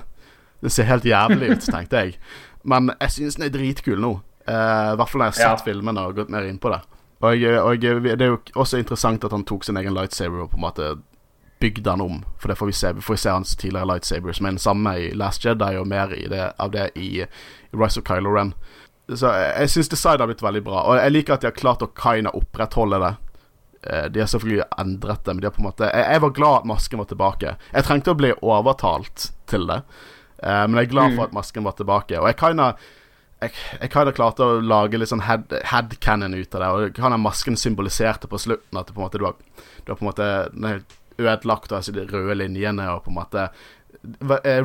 [0.64, 2.16] Det ser helt jævlig ut, tenkte jeg.
[2.64, 4.14] Men jeg syns den er dritkul nå.
[4.48, 4.54] Eh,
[4.94, 5.66] I hvert fall når jeg har sett Ja.
[5.74, 6.80] filmene og gått mer inn på det.
[7.24, 10.44] Og, jeg- og jeg- det er jo også interessant at han tok sin egen lightsaber
[10.46, 10.94] og på en måte
[11.60, 12.24] bygde han om.
[12.38, 12.94] For det får vi se.
[12.94, 16.08] Vi får se hans tidligere lightsaber, som er den samme i Last Jedi, og mer
[16.08, 17.26] det, av det i
[17.74, 18.54] Rise of Kylo Ren.
[19.10, 21.58] Så jeg, jeg syns designet har blitt veldig bra, og jeg liker at de har
[21.58, 23.14] klart å kinda opprettholde det.
[23.84, 26.36] Eh, De har selvfølgelig endret det, men de har på en måte jeg, jeg var
[26.40, 27.56] glad at masken var tilbake.
[27.74, 29.82] Jeg trengte å bli overtalt til det,
[30.40, 32.20] eh, men jeg er glad for at masken var tilbake.
[32.22, 32.70] Og jeg kinda
[33.44, 36.72] jeg, jeg kinda klarte å lage litt sånn head, headcanon ut av det.
[36.72, 39.36] Og hva den masken symboliserte på slutten, at det på en måte du har,
[39.84, 40.84] du har på en måte
[41.20, 43.50] ødelagt altså, de røde linjene, og på en måte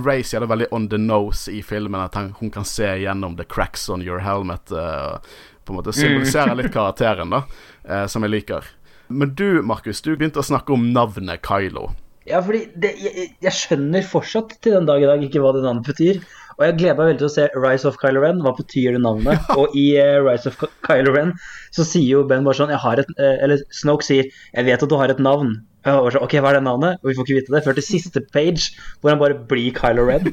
[0.04, 3.36] Ray sier det veldig on the nose i filmen, at han, hun kan se gjennom
[3.38, 4.72] the cracks on your helmet.
[4.72, 5.18] Uh,
[5.64, 7.44] på en måte symboliserer litt karakteren, da,
[7.86, 8.66] uh, som jeg liker.
[9.08, 11.90] Men du, Markus, du begynte å snakke om navnet Kylo.
[12.28, 15.64] Ja, fordi det, jeg, jeg skjønner fortsatt til den dag i dag ikke hva det
[15.64, 16.20] navnet betyr.
[16.58, 18.42] Og jeg gleder meg veldig til å se Rise of Kylo Ren.
[18.42, 19.46] Hva betyr det navnet?
[19.60, 21.32] Og i uh, Rise of Kylo Ren
[21.74, 24.82] så sier jo Ben bare sånn jeg har et, eh, Eller Snoke sier 'Jeg vet
[24.82, 25.54] at du har et navn'.
[25.96, 27.00] Og sånn, ok, hva er det navnet?
[27.02, 30.04] Og vi får ikke vite det før til siste page, hvor han bare blir Kylo
[30.08, 30.28] Ren.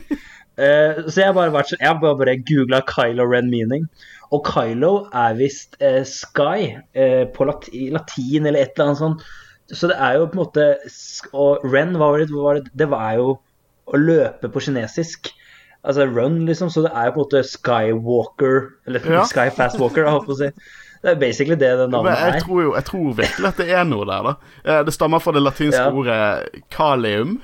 [0.56, 3.88] Uh, så jeg har bare vært Jeg bare, bare googla Kylo Ren meaning.
[4.34, 9.26] Og Kylo er visst uh, Sky uh, på lat latin eller et eller annet sånt.
[9.74, 10.66] Så det er jo på en måte
[11.34, 12.30] Og Ren, var det?
[12.34, 12.70] Var det?
[12.78, 13.34] det var jo
[13.86, 15.32] å løpe på kinesisk.
[15.86, 16.72] Altså run, liksom.
[16.74, 19.26] Så det er jo på en måte Skywalker Eller Ja.
[19.30, 20.52] Sky Fast Walker, jeg holdt på å si.
[21.06, 22.40] Det er basically det det navnet jeg er.
[22.42, 24.34] tror jo jeg tror virkelig at det er noe der, da.
[24.66, 25.92] Eh, Det stammer fra det latinske Ja.
[25.94, 27.36] ordet kalium.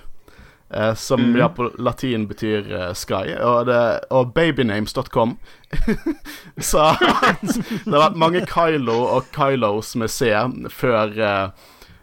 [0.73, 1.35] eh, Som mm.
[1.37, 3.35] ja, på latin betyr eh, sky.
[3.37, 5.37] Og, det, og babynames.com
[6.71, 6.89] sa
[7.27, 10.31] at det har vært mange Kylo og Kylos med C
[10.73, 11.49] før uh,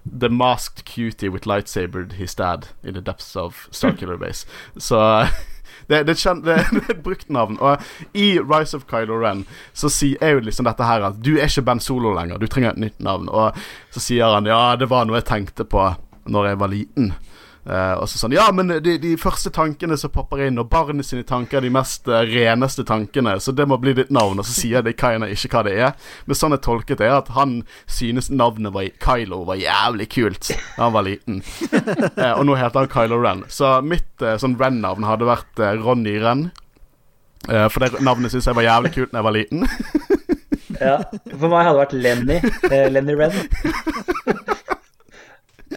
[0.09, 4.47] The Masked Cutie with Lightsabered His Dad in the depths of Circular Base.
[4.79, 5.27] Så
[5.89, 7.59] det, det, et kjent, det, det er et brukt navn.
[7.65, 9.45] Og i Rise of Kylo Ren
[9.77, 12.49] så sier er jo liksom dette her at du er ikke Ben Solo lenger, du
[12.51, 13.31] trenger et nytt navn.
[13.33, 13.57] Og
[13.95, 15.91] så sier han ja, det var noe jeg tenkte på
[16.29, 17.13] når jeg var liten.
[17.69, 21.07] Eh, og så sånn Ja, men de, de første tankene som popper inn, og barnet
[21.09, 24.41] sine tanker er de mest uh, reneste tankene, så det må bli ditt navn.
[24.41, 25.97] Og så sier de Kaina ikke hva det er.
[26.27, 30.53] Men sånn jeg tolket det, er at han synes navnet var, Kylo var jævlig kult
[30.53, 31.43] da han var liten.
[32.17, 33.45] Uh, og nå heter han Kylo Ren.
[33.53, 34.09] Så mitt
[34.41, 36.49] sånn Ren-navn hadde vært Ronny Ren.
[37.49, 39.69] Eh, for det navnet syns jeg var jævlig kult da jeg var liten.
[40.79, 40.97] Ja.
[41.33, 42.37] For meg hadde det vært Lenny.
[42.93, 43.33] Lenny Ren.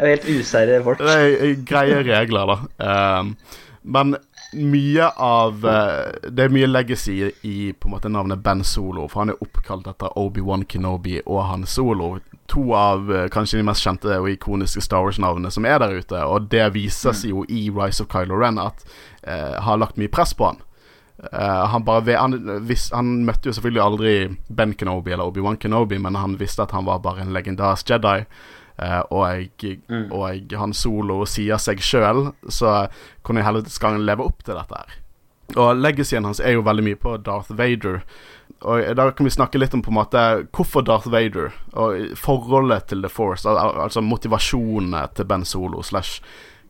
[0.02, 1.00] Det er helt usære folk.
[1.00, 3.20] Det er eh, greie regler, da.
[3.22, 3.36] Um,
[3.82, 4.16] men
[4.54, 7.16] mye av eh, Det er mye legacy
[7.48, 11.44] i på en måte navnet Ben Solo, for han er oppkalt etter Obi-Wan Kenobi og
[11.48, 12.16] Han Solo.
[12.52, 16.26] To av eh, kanskje de mest kjente og ikoniske Star Wars-navnene som er der ute.
[16.26, 18.84] Og det vises jo i Rise of Kylo Ren at
[19.24, 20.62] eh, har lagt mye press på han.
[21.22, 22.34] Uh, han, bare, han,
[22.66, 24.14] vis, han møtte jo selvfølgelig aldri
[24.50, 28.24] Ben Kenobi eller Obi-Wan Kenobi, men han visste at han var bare en legendarisk Jedi.
[28.82, 32.88] Eh, og, jeg, og jeg, han solo sier seg sjøl, så
[33.22, 35.00] kunne jeg heller skal han leve opp til dette her.
[35.60, 38.02] Og legacyen hans er jo veldig mye på Darth Vader.
[38.62, 40.22] Og da kan vi snakke litt om på en måte
[40.54, 46.22] hvorfor Darth Vader, og forholdet til The Force, al altså motivasjonene til Ben Solo slash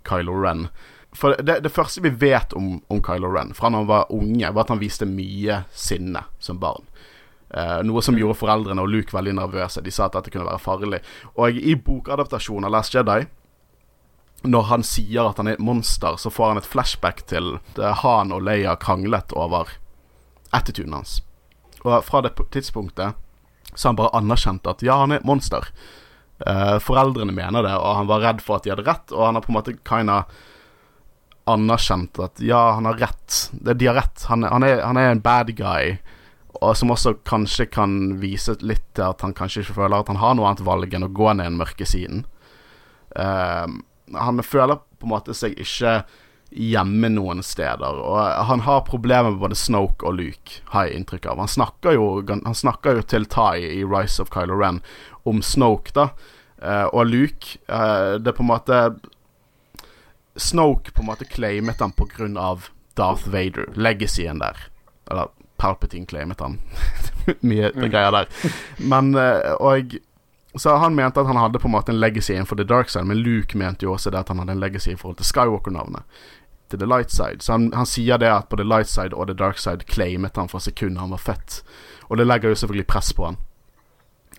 [0.08, 0.70] Kylo Ren.
[1.14, 4.48] For det, det første vi vet om, om Kylo Ren fra da han var unge,
[4.48, 6.88] var at han viste mye sinne som barn.
[7.54, 9.84] Eh, noe som gjorde foreldrene og Luke veldig nervøse.
[9.84, 11.02] De sa at dette kunne være farlig.
[11.36, 13.26] Og i bokadaptasjonen av Last Jedi,
[14.42, 17.92] når han sier at han er et monster, så får han et flashback til det
[18.02, 19.76] Han og Leia kranglet over
[20.56, 21.20] attituden hans.
[21.84, 23.20] Og fra det tidspunktet
[23.76, 25.68] så han bare anerkjent at ja, han er et monster.
[26.42, 29.38] Uh, foreldrene mener det, og han var redd for at de hadde rett, og han
[29.38, 30.24] har på en måte kinda
[31.52, 33.38] anerkjent at ja, han har rett.
[33.52, 34.26] De har rett.
[34.30, 35.96] Han, han, er, han er en bad guy.
[36.60, 40.20] Og som også kanskje kan vise litt til at han kanskje ikke føler at han
[40.22, 42.26] har noe annet valg enn å gå ned den mørke siden.
[43.16, 43.68] Uh,
[44.18, 46.02] han føler på en måte seg ikke
[46.52, 48.02] hjemme noen steder.
[48.04, 51.40] Og han har problemer med både Snoke og Luke, har jeg inntrykk av.
[51.40, 54.82] Han snakker jo, han snakker jo til Tai i Rise of Kylo Ren
[55.24, 56.12] om Snoke, da.
[56.62, 58.82] Uh, og Luke uh, Det er på en måte
[60.38, 64.68] Snoke på en måte claimet han av Darth Vader, legacyen der.
[65.10, 66.58] Eller Palpatine claimet han.
[67.46, 67.88] Mye mm.
[67.94, 68.32] greier der.
[68.82, 69.98] Men eh, Og
[70.60, 73.06] så han mente at han hadde på en måte en legacy innenfor The Dark Side,
[73.08, 76.04] men Luke mente jo også det at han hadde en legacy i forhold til Skywalker-navnet.
[76.72, 77.40] Til The Light Side.
[77.40, 80.36] Så han, han sier det at på The Light Side og The Dark Side claimet
[80.40, 81.62] han fra sekundet han var født.
[82.10, 83.40] Og det legger jo selvfølgelig press på han.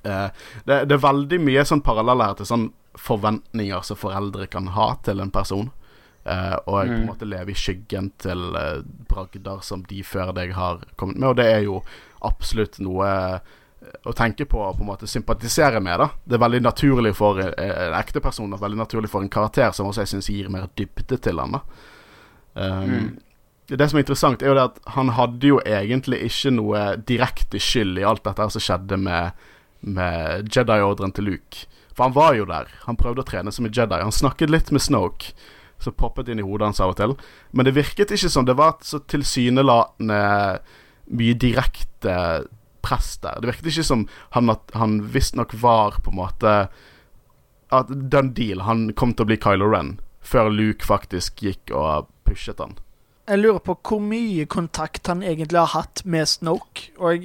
[0.04, 0.28] Eh,
[0.64, 4.92] det, det er veldig mye sånn paralleller her til sånn forventninger som foreldre kan ha
[5.06, 5.70] til en person.
[6.24, 10.54] Eh, og på en måte lever i skyggen til uh, bragder som de før deg
[10.54, 11.32] har kommet med.
[11.32, 11.80] Og det er jo
[12.22, 13.08] absolutt noe
[14.06, 15.98] å tenke på og på en måte sympatisere med.
[15.98, 19.32] da Det er veldig naturlig for en, en ekte person og veldig naturlig for en
[19.32, 21.58] karakter som også jeg syns gir mer dybde til han.
[21.58, 21.62] da
[22.54, 23.76] um, Mm.
[23.78, 27.60] Det som er interessant, er jo det at han hadde jo egentlig ikke noe direkte
[27.62, 29.38] skyld i alt dette som skjedde med,
[29.80, 31.64] med Jedi-ordren til Luke.
[31.94, 32.68] For han var jo der.
[32.84, 34.00] Han prøvde å trene som en Jedi.
[34.02, 35.32] Han snakket litt med Snoke,
[35.82, 37.16] som poppet inn i hodet hans av og til.
[37.52, 40.22] Men det virket ikke som det var så tilsynelatende
[41.12, 42.16] mye direkte
[42.82, 43.40] press der.
[43.40, 46.56] Det virket ikke som han, at han visstnok var på en måte
[47.72, 48.60] At done deal.
[48.68, 52.76] Han kom til å bli Kylo Ren før Luke faktisk gikk og pushet han.
[53.26, 56.90] Jeg lurer på hvor mye kontakt han egentlig har hatt med Snoke.
[56.98, 57.24] Og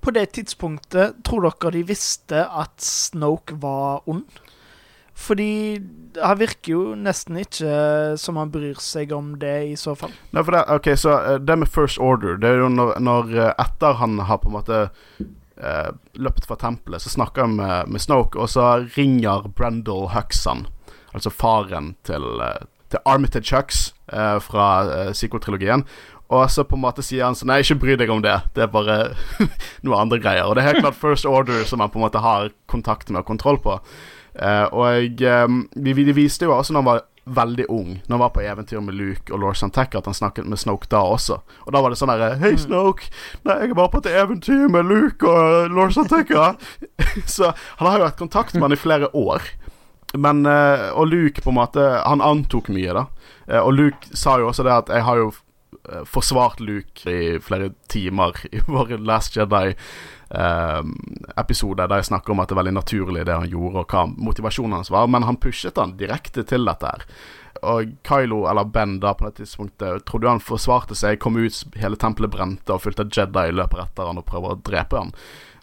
[0.00, 4.28] på det tidspunktet, tror dere de visste at Snoke var ond?
[5.20, 5.80] Fordi
[6.16, 7.74] han virker jo nesten ikke
[8.20, 10.12] som han bryr seg om det, i så fall.
[10.32, 13.34] Nei, for det, ok, så eh, det med First Order Det er jo når, når
[13.36, 14.80] eh, etter han har på en måte
[15.60, 20.66] eh, løpt fra tempelet, så snakker han med, med Snoke, og så ringer Brendel Huxon,
[21.14, 25.84] altså faren til, eh, til Armitage Hux eh, fra eh, sequel-trilogien.
[26.30, 28.36] Og så på en måte sier han sånn Nei, ikke bry deg om det.
[28.54, 28.98] Det er bare
[29.86, 30.46] noe andre greier.
[30.46, 33.24] Og det er helt klart First Order som han på en måte har kontakt med
[33.24, 33.80] og kontroll på.
[34.34, 38.22] Eh, og eh, vi, vi viste jo også når han var veldig ung, når han
[38.22, 41.40] var på eventyr med Luke og Lord Santek, at han snakket med Snoke da også.
[41.66, 43.10] Og da var det sånn derre Hei, Snoke.
[43.46, 46.32] Nei, jeg er bare på et eventyr med Luke og Lord Santek.
[47.36, 49.44] så han har jo hatt kontakt med han i flere år.
[50.18, 53.04] Men eh, Og Luke på en måte Han antok mye, da.
[53.46, 57.38] Eh, og Luke sa jo også det at jeg har jo eh, forsvart Luke i
[57.38, 59.38] flere timer i vår Last
[60.30, 64.06] Jedi-episode, der jeg snakker om at det er veldig naturlig det han gjorde, og hva
[64.30, 65.08] motivasjonen hans var.
[65.10, 67.04] Men han pushet han direkte til dette her.
[67.66, 71.98] Og Kylo, eller Ben, da på det tidspunktet trodde han forsvarte seg, kom ut, hele
[72.00, 75.12] tempelet brente, og fulgte Jedi løper etter han og prøver å drepe han.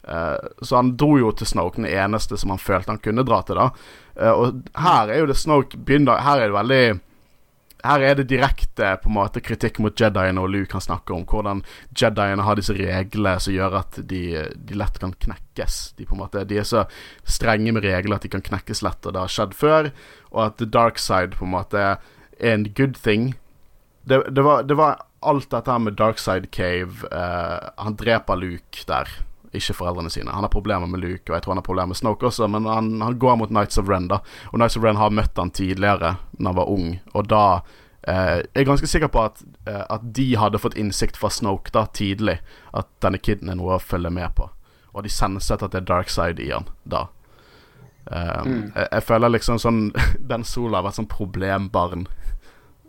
[0.08, 3.42] Eh, så han dro jo til Snoke, den eneste som han følte han kunne dra
[3.44, 3.56] til.
[3.60, 3.72] da
[4.18, 7.00] Eh, Og her er jo det Snoke begynner Her er det veldig
[7.86, 11.26] her er det direkte på en måte kritikk mot Jediene og Luke kan snakke om
[11.30, 11.62] hvordan
[11.98, 14.22] Jediene har disse reglene som gjør at de,
[14.56, 15.80] de lett kan knekkes.
[16.00, 16.86] De, måte, de er så
[17.28, 19.92] strenge med regler at de kan knekkes lett, og det har skjedd før.
[20.34, 22.00] Og at the dark side på en måte er
[22.42, 23.36] en good thing.
[24.08, 27.06] Det, det, var, det var alt dette her med dark side cave.
[27.12, 29.12] Uh, han dreper Luke der,
[29.56, 30.32] ikke foreldrene sine.
[30.32, 32.68] Han har problemer med Luke, og jeg tror han har problemer med Snoke også, men
[32.70, 34.20] han, han går mot Nights of Ren, da.
[34.52, 37.62] Og Nights of Ren har møtt han tidligere, Når han var ung, og da
[38.08, 41.72] eh, Jeg er ganske sikker på at, eh, at de hadde fått innsikt fra Snoke
[41.74, 42.40] da tidlig,
[42.74, 44.50] at denne kiden er noe å følge med på.
[44.94, 47.08] Og de senset at det er dark side i han da.
[48.12, 48.44] Eh,
[48.76, 49.82] jeg, jeg føler liksom sånn
[50.32, 52.08] Den sola har vært sånn problembarn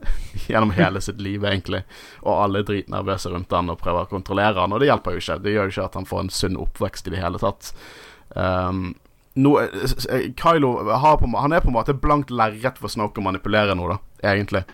[0.49, 1.83] gjennom hele sitt liv, egentlig.
[2.23, 5.23] Og alle er dritnervøse rundt han og prøver å kontrollere han, og det hjelper jo
[5.25, 5.41] ikke.
[5.45, 7.73] Det gjør jo ikke at han får en sunn oppvekst i det hele tatt.
[8.35, 8.93] Um,
[9.39, 9.57] no,
[10.39, 13.99] Kylo på, han er på en måte blankt lerret for Snoke å manipulere nå, da,
[14.35, 14.65] egentlig.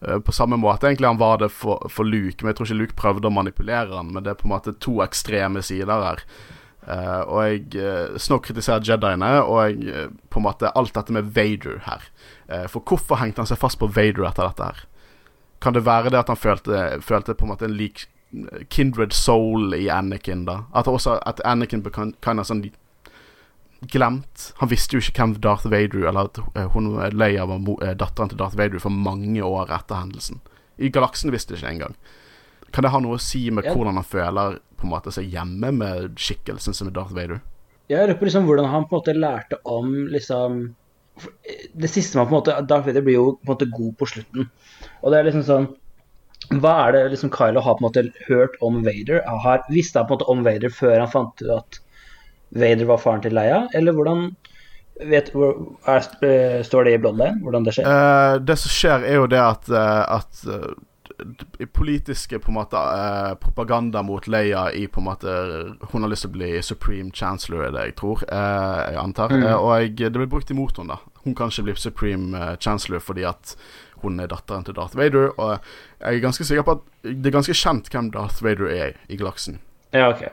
[0.00, 2.80] Eh, På samme måte egentlig han var det for, for Luke, men jeg tror ikke
[2.80, 4.12] Luke prøvde å manipulere han.
[4.14, 6.24] Men det er på en måte to ekstreme sider her.
[6.84, 11.14] Eh, og jeg uh, Snoke kritiserer Jediene, og jeg, uh, på en måte alt dette
[11.16, 12.08] med Vader her.
[12.48, 14.84] Eh, for hvorfor hengte han seg fast på Vader etter dette her?
[15.64, 18.06] Kan det være det at han følte, følte på en måte en lik
[18.68, 20.64] kindred soul i Anakin, da?
[20.74, 22.64] At også at Anakin ble kind of sånn
[23.90, 24.50] glemt.
[24.60, 28.32] Han visste jo ikke hvem Darth Vader Eller at eh, hun Leia var eh, datteren
[28.32, 30.40] til Darth Vader for mange år etter hendelsen.
[30.78, 31.98] I galaksen visste det ikke engang.
[32.74, 33.74] Kan det ha noe å si med Ja.
[33.74, 37.40] hvordan han føler på en måte seg hjemme med skikkelsen som er Darth Vader?
[37.88, 40.74] Jeg lurer på liksom hvordan han på en måte lærte om liksom
[41.78, 44.06] Det siste man på en måte Darth Vader blir jo på en måte god på
[44.10, 44.48] slutten.
[45.02, 45.68] Og det er liksom sånn
[46.60, 49.22] Hva er det liksom Kylo har på en måte hørt om Vader?
[49.44, 51.78] Har, visste han på en måte om Vader før han fant ut at
[52.50, 53.68] Vader var faren til Leia?
[53.74, 54.34] Eller hvordan
[55.06, 57.86] vet, er, eh, Står det i Bloodline hvordan det skjer?
[57.86, 60.42] Uh, det som skjer, er jo det at, eh, at
[61.72, 65.34] politiske på en måte eh, propaganda mot Leia i på en måte
[65.92, 68.24] Hun har lyst til å bli Supreme Chancellor, er det jeg tror.
[68.28, 69.32] eh, jeg antar.
[69.32, 69.42] Mm.
[69.46, 71.20] Eh, og jeg, det blir brukt imot henne, da.
[71.24, 73.56] Hun kan ikke bli Supreme eh, Chancellor fordi at
[74.04, 75.30] hun er datteren til Darth Vader.
[75.40, 75.58] Og
[76.00, 79.16] jeg er ganske sikker på at det er ganske kjent hvem Darth Vader er i
[79.16, 79.60] galaksen.
[79.94, 80.26] Ja, ok.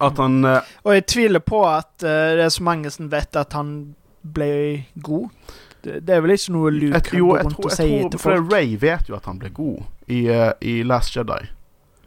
[0.00, 3.56] At han eh, Og jeg tviler på at det er så mange som vet at
[3.56, 3.94] han
[4.26, 5.30] ble god.
[5.82, 8.48] Det, er vel ikke noe Luke et, Jo, jeg tror, jeg tror For.
[8.52, 11.44] Ray vet jo at han ble god i, eh, i Last Jedi.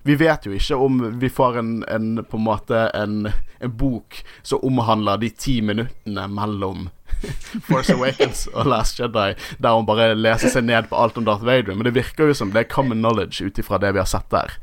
[0.07, 4.21] Vi vet jo ikke om vi får en, en på en måte en, en bok
[4.41, 6.87] som omhandler de ti minuttene mellom
[7.67, 11.45] Force Awakens og Last Jedi, der hun bare leser seg ned på alt om Darth
[11.45, 11.75] Vader.
[11.75, 14.29] Men det virker jo som det er common knowledge ut ifra det vi har sett
[14.31, 14.55] der.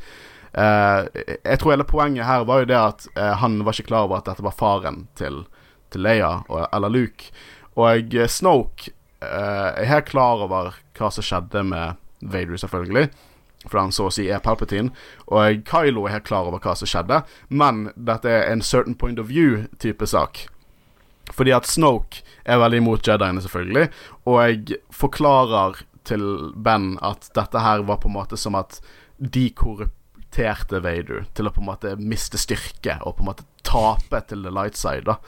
[0.57, 1.05] Uh,
[1.45, 4.23] jeg tror hele poenget her var jo det at uh, han var ikke klar over
[4.23, 5.43] at dette var faren til,
[5.93, 7.29] til Leia og, eller Luke.
[7.77, 8.96] Og Snoke
[9.27, 13.11] eh, er helt klar over hva som skjedde med Vader, selvfølgelig.
[13.67, 14.93] For han så å si er Palpatine.
[15.27, 19.19] Og Kylo er helt klar over hva som skjedde, men dette er en certain point
[19.19, 20.47] of view-type sak.
[21.35, 23.89] Fordi at Snoke er veldig imot Jediene, selvfølgelig,
[24.31, 26.23] og jeg forklarer til
[26.55, 28.79] Ben at dette her var på en måte som at
[29.19, 34.23] de korrupterte Vader til å på en måte miste styrke og på en måte tape
[34.31, 35.03] til the light side.
[35.11, 35.19] da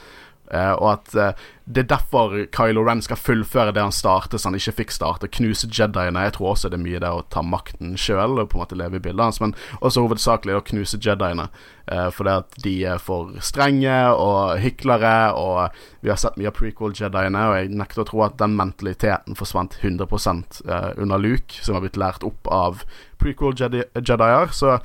[0.80, 4.56] og at uh, det er derfor Kylo Ren skal fullføre det han startet, så han
[4.56, 5.28] ikke fikk starte.
[5.28, 6.22] Knuse Jediene.
[6.24, 8.78] Jeg tror også det er mye det å ta makten sjøl og på en måte
[8.80, 11.50] leve i bildet hans, men også hovedsakelig å knuse Jediene.
[11.88, 16.56] Uh, det at de er for strenge og hyklere, og vi har sett mye av
[16.56, 21.76] prequel-Jediene, og jeg nekter å tro at den mentaliteten forsvant 100 uh, under Luke, som
[21.76, 22.84] har blitt lært opp av
[23.20, 24.52] prequel-Jedier.
[24.56, 24.78] Så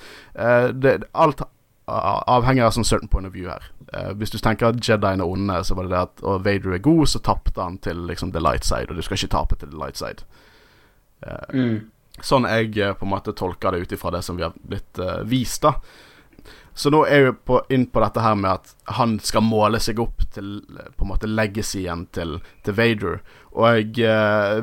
[0.74, 1.44] det, alt
[1.88, 3.66] avhenger av sånn certain point of view her.
[3.94, 6.78] Uh, hvis du tenker at Jedien er onde, så var det det at og Vader
[6.78, 9.60] er god, så tapte han til liksom the light side, og du skal ikke tape
[9.60, 10.26] til the light side.
[11.26, 11.78] Uh, mm.
[12.24, 15.02] Sånn jeg uh, på en måte tolker det ut ifra det som vi har blitt
[15.30, 15.76] vist, da.
[16.74, 20.02] Så nå er vi på, inn på dette her med at han skal måle seg
[20.02, 23.20] opp til på en måte legacyen til, til Vader.
[23.54, 24.00] Og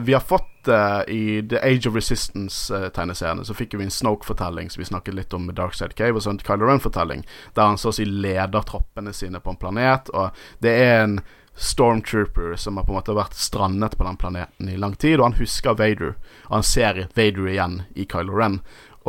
[0.02, 4.82] vi har fått uh, i The Age of Resistance-tegneseriene så fikk vi en Snoke-fortelling som
[4.82, 7.22] vi snakket litt om med Darkside Cave, og så Kylo Ren-fortelling
[7.54, 11.20] der han så å si leder troppene sine på en planet, og det er en
[11.60, 15.30] Stormtrooper som har på en måte vært strandet på den planeten i lang tid, og
[15.30, 16.14] han husker Vader,
[16.48, 18.60] og han ser Vader igjen i Kylo Ren.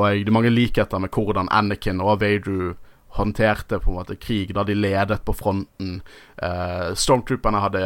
[0.02, 2.74] Og det er mange likheter med hvordan Anakin og Vader
[3.18, 6.00] håndterte på en måte krig da de ledet på fronten.
[6.42, 7.86] Eh, Stormtrooperne hadde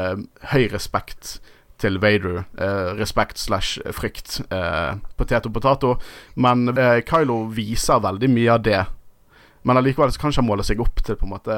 [0.53, 1.39] høy respekt
[1.81, 2.43] til Vader.
[2.57, 4.39] Eh, respekt slash frykt.
[4.53, 5.95] Eh, potet og potato.
[6.35, 8.83] Men eh, Kylo viser veldig mye av det.
[9.65, 11.55] Men allikevel så kan ikke han måle seg opp til på en måte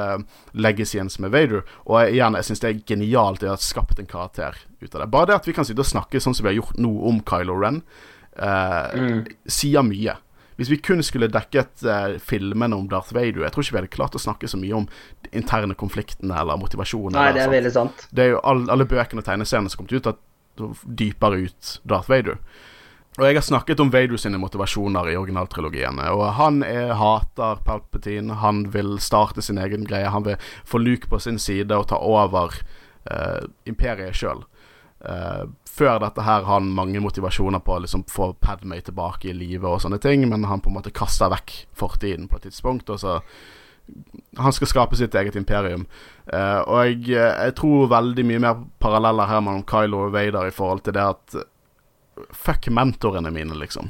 [0.56, 1.66] legacyen som er Vader.
[1.92, 5.10] Og igjen, jeg syns det er genialt å ha skapt en karakter ut av det.
[5.12, 7.20] Bare det at vi kan sitte og snakke sånn som vi har gjort nå om
[7.28, 7.82] Kylo Ren,
[8.40, 9.20] eh, mm.
[9.52, 10.16] sier mye.
[10.58, 13.94] Hvis vi kun skulle dekket uh, filmene om Darth Vader Jeg tror ikke vi hadde
[13.94, 14.88] klart å snakke så mye om
[15.26, 17.18] de interne konfliktene eller motivasjonen.
[17.18, 18.08] Nei, det er veldig sant.
[18.10, 20.24] Det er jo all, alle bøkene og tegneseriene som kom ut, at
[20.98, 22.42] dypere ut Darth Vader.
[23.18, 26.06] Og jeg har snakket om Vader sine motivasjoner i originaltrilogiene.
[26.14, 30.10] Og han er, hater Palpatine, han vil starte sin egen greie.
[30.14, 30.38] Han vil
[30.70, 32.54] få Luke på sin side og ta over
[33.10, 34.46] uh, imperiet sjøl.
[35.02, 39.36] Uh, før dette her har han mange motivasjoner på å liksom få Padmay tilbake i
[39.38, 42.90] live og sånne ting, men han på en måte kaster vekk fortiden på et tidspunkt,
[42.90, 43.22] og så
[44.36, 45.86] Han skal skape sitt eget imperium.
[46.28, 50.52] Uh, og jeg, jeg, tror veldig mye mer paralleller her mellom Kylo og Vader i
[50.52, 51.38] forhold til det at
[52.36, 53.88] Fuck mentorene mine, liksom.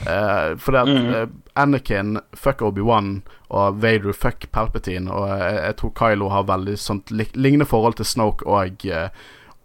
[0.00, 5.76] Uh, for det at uh, Anakin fuck Obi-Wan og Vader fuck Palpatine, og jeg, jeg
[5.76, 9.06] tror Kylo har veldig sånt lignende forhold til Snoke og uh,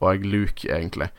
[0.04, 1.10] og Luke, egentlig.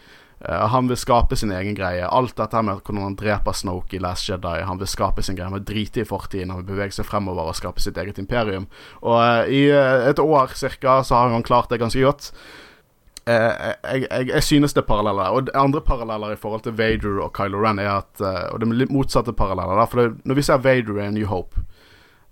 [0.48, 2.04] Uh, han vil skape sin egen greie.
[2.04, 4.60] Alt dette med hvordan han dreper Snoke i Last Jedi.
[4.68, 5.48] Han vil skape sin greie.
[5.48, 6.52] Han vil drite i fortiden.
[6.52, 8.68] Han vil bevege seg fremover og skape sitt eget imperium.
[9.00, 12.32] Og uh, i uh, et år cirka så har han klart det ganske godt.
[13.26, 15.32] Jeg, jeg, jeg, synes det er paralleller.
[15.34, 18.76] Og andre paralleller i forhold til Vader og Kylo Ren er at Og det er
[18.84, 19.82] litt motsatte paralleller.
[19.90, 21.64] For det, når vi ser Vader i New Hope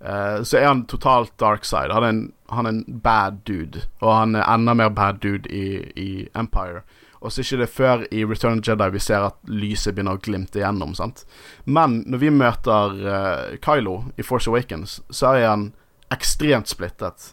[0.04, 1.92] Uh, så er han totalt dark side.
[1.92, 5.48] Han er, en, han er, en, bad dude, og han er enda mer bad dude
[5.48, 6.82] i, i Empire.
[7.24, 10.18] Og så er ikke det før i Return of Jedi vi ser at lyset begynner
[10.18, 10.92] å glimte igjennom.
[10.94, 11.24] sant?
[11.64, 15.70] Men når vi møter uh, Kylo i Force Awakens, så er han
[16.12, 17.32] ekstremt splittet.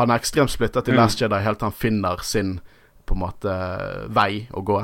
[0.00, 0.98] Han er ekstremt splittet i mm.
[0.98, 2.56] Last Jedi helt til han finner sin
[3.06, 3.52] på en måte
[4.10, 4.80] vei å gå.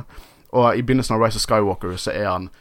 [0.53, 2.53] Og i begynnelsen av Rise of Skywalker så er han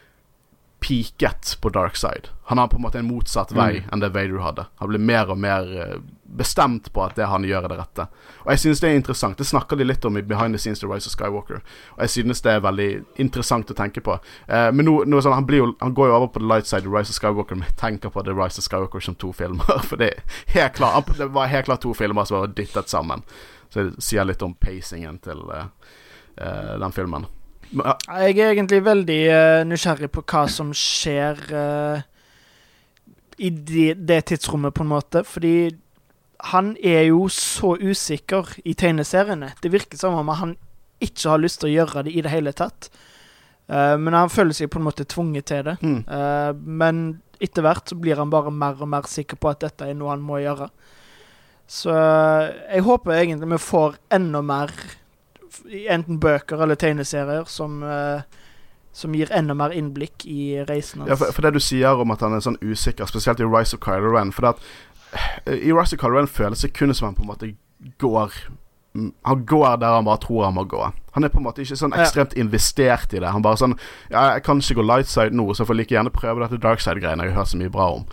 [0.82, 2.30] peaket på dark side.
[2.44, 3.90] Han har på en måte en motsatt vei mm.
[3.94, 4.66] enn det Vader hadde.
[4.82, 8.06] Han blir mer og mer eh, bestemt på at det han gjør, er det rette.
[8.42, 9.38] Og jeg synes det er interessant.
[9.38, 11.62] Det snakker de litt om i Behind the Scenes The Rise of Skywalker.
[11.96, 12.90] Og jeg synes det er veldig
[13.22, 14.18] interessant å tenke på.
[14.48, 16.88] Eh, men nå, nå sånn, han, jo, han, går jo over på The Light Side
[16.88, 19.76] The Rise of Skywalker, men jeg tenker på The Rise of Skywalker som to filmer.
[19.90, 20.16] For det,
[20.56, 23.22] helt klart, det var helt klart to filmer som var dyttet sammen.
[23.70, 25.70] Så det sier litt om pacingen til uh,
[26.42, 27.30] uh, den filmen.
[27.72, 32.02] Jeg er egentlig veldig uh, nysgjerrig på hva som skjer uh,
[33.40, 35.24] i de, det tidsrommet, på en måte.
[35.28, 35.72] Fordi
[36.52, 39.54] han er jo så usikker i tegneseriene.
[39.64, 40.58] Det virker som om han
[41.02, 42.92] ikke har lyst til å gjøre det i det hele tatt.
[43.72, 45.78] Uh, men han føler seg på en måte tvunget til det.
[45.82, 46.02] Mm.
[46.66, 47.06] men
[47.42, 50.12] etter hvert så blir han bare mer og mer sikker på at dette er noe
[50.12, 50.68] han må gjøre.
[51.72, 54.74] Så jeg håper egentlig vi får enda mer
[55.70, 58.22] enten bøker eller tegneserier som uh,
[58.92, 61.10] som gir enda mer innblikk i reisen hans.
[61.10, 63.78] Ja, for, for det du sier om at han er sånn usikker, spesielt i Rise
[63.78, 66.94] of Kylo Ren For det at eh, i Rise of Kylo Ren føles det kun
[66.94, 67.54] som han på en måte
[68.04, 68.36] går
[68.98, 70.84] mm, Han går der han bare tror han må gå.
[71.16, 72.04] Han er på en måte ikke sånn Ja.
[72.04, 73.32] ekstremt investert i det.
[73.32, 73.78] Han bare sånn
[74.10, 76.60] Ja, jeg kan ikke gå light side nå, så jeg får like gjerne prøve dette
[76.62, 78.08] dark side-greiene jeg har hørt så mye bra om.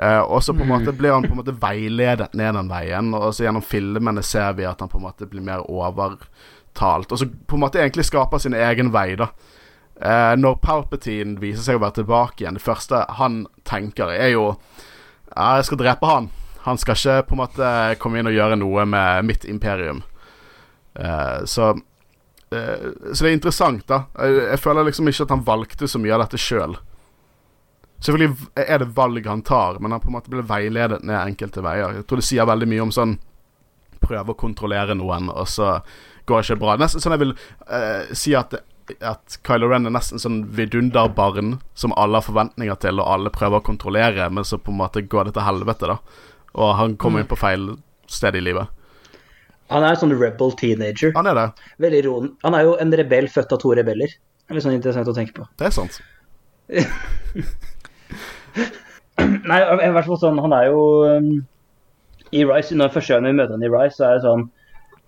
[0.00, 3.10] Uh, og så på en måte blir han på en måte veiledet ned den veien,
[3.12, 5.60] og så gjennom filmene ser vi at han på en måte blir mer
[6.70, 7.12] overtalt.
[7.12, 9.30] Og så på en måte egentlig skaper sin egen vei, da.
[10.00, 14.56] Eh, når Palpatine viser seg å være tilbake igjen, det første han tenker, er jo
[15.36, 16.30] Ja, jeg skal drepe han.
[16.64, 20.02] Han skal ikke på en måte komme inn og gjøre noe med mitt imperium.
[20.94, 21.78] Eh, så
[22.50, 24.06] eh, Så det er interessant, da.
[24.18, 26.76] Jeg, jeg føler liksom ikke at han valgte så mye av dette sjøl.
[28.00, 31.62] Selvfølgelig er det valg han tar, men han på en måte blir veiledet ned enkelte
[31.62, 31.94] veier.
[31.94, 33.18] Jeg tror det sier veldig mye om sånn
[34.00, 35.82] Prøve å kontrollere noen, og så
[36.28, 36.76] går ikke bra.
[36.80, 38.56] Nesten sånn jeg vil uh, si at,
[38.98, 43.60] at Kylo Ren er nesten sånn vidunderbarn som alle har forventninger til, og alle prøver
[43.60, 46.26] å kontrollere, men så på en måte går det til helvete, da.
[46.58, 47.72] Og han kommer inn på feil
[48.10, 48.66] sted i livet.
[49.70, 51.12] Han er en sånn rebel teenager.
[51.14, 51.46] Han er det.
[51.82, 52.32] Veldig roen.
[52.42, 54.10] Han er jo en rebell født av to rebeller.
[54.10, 55.44] Det er litt sånn interessant å tenke på.
[55.60, 56.00] Det er sant.
[59.20, 61.28] Nei, i hvert fall sånn, han er jo um,
[62.34, 64.44] I Rise, når første gang vi møter han i Rise, så er det sånn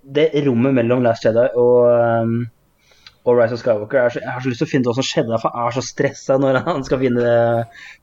[0.02, 1.76] Det rommet mellom Last Jedi og,
[2.26, 2.38] um,
[3.22, 4.96] og Rise of Skywalker er så, Jeg har så lyst til å finne ut hva
[4.98, 7.34] som skjedde, for han er så stressa når han skal finne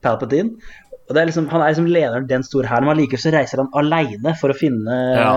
[0.06, 0.76] Palpatine.
[1.10, 3.64] Og det er liksom, Han er liksom lederen den store hæren, men allikevel så reiser
[3.64, 5.32] han aleine for å finne Ja.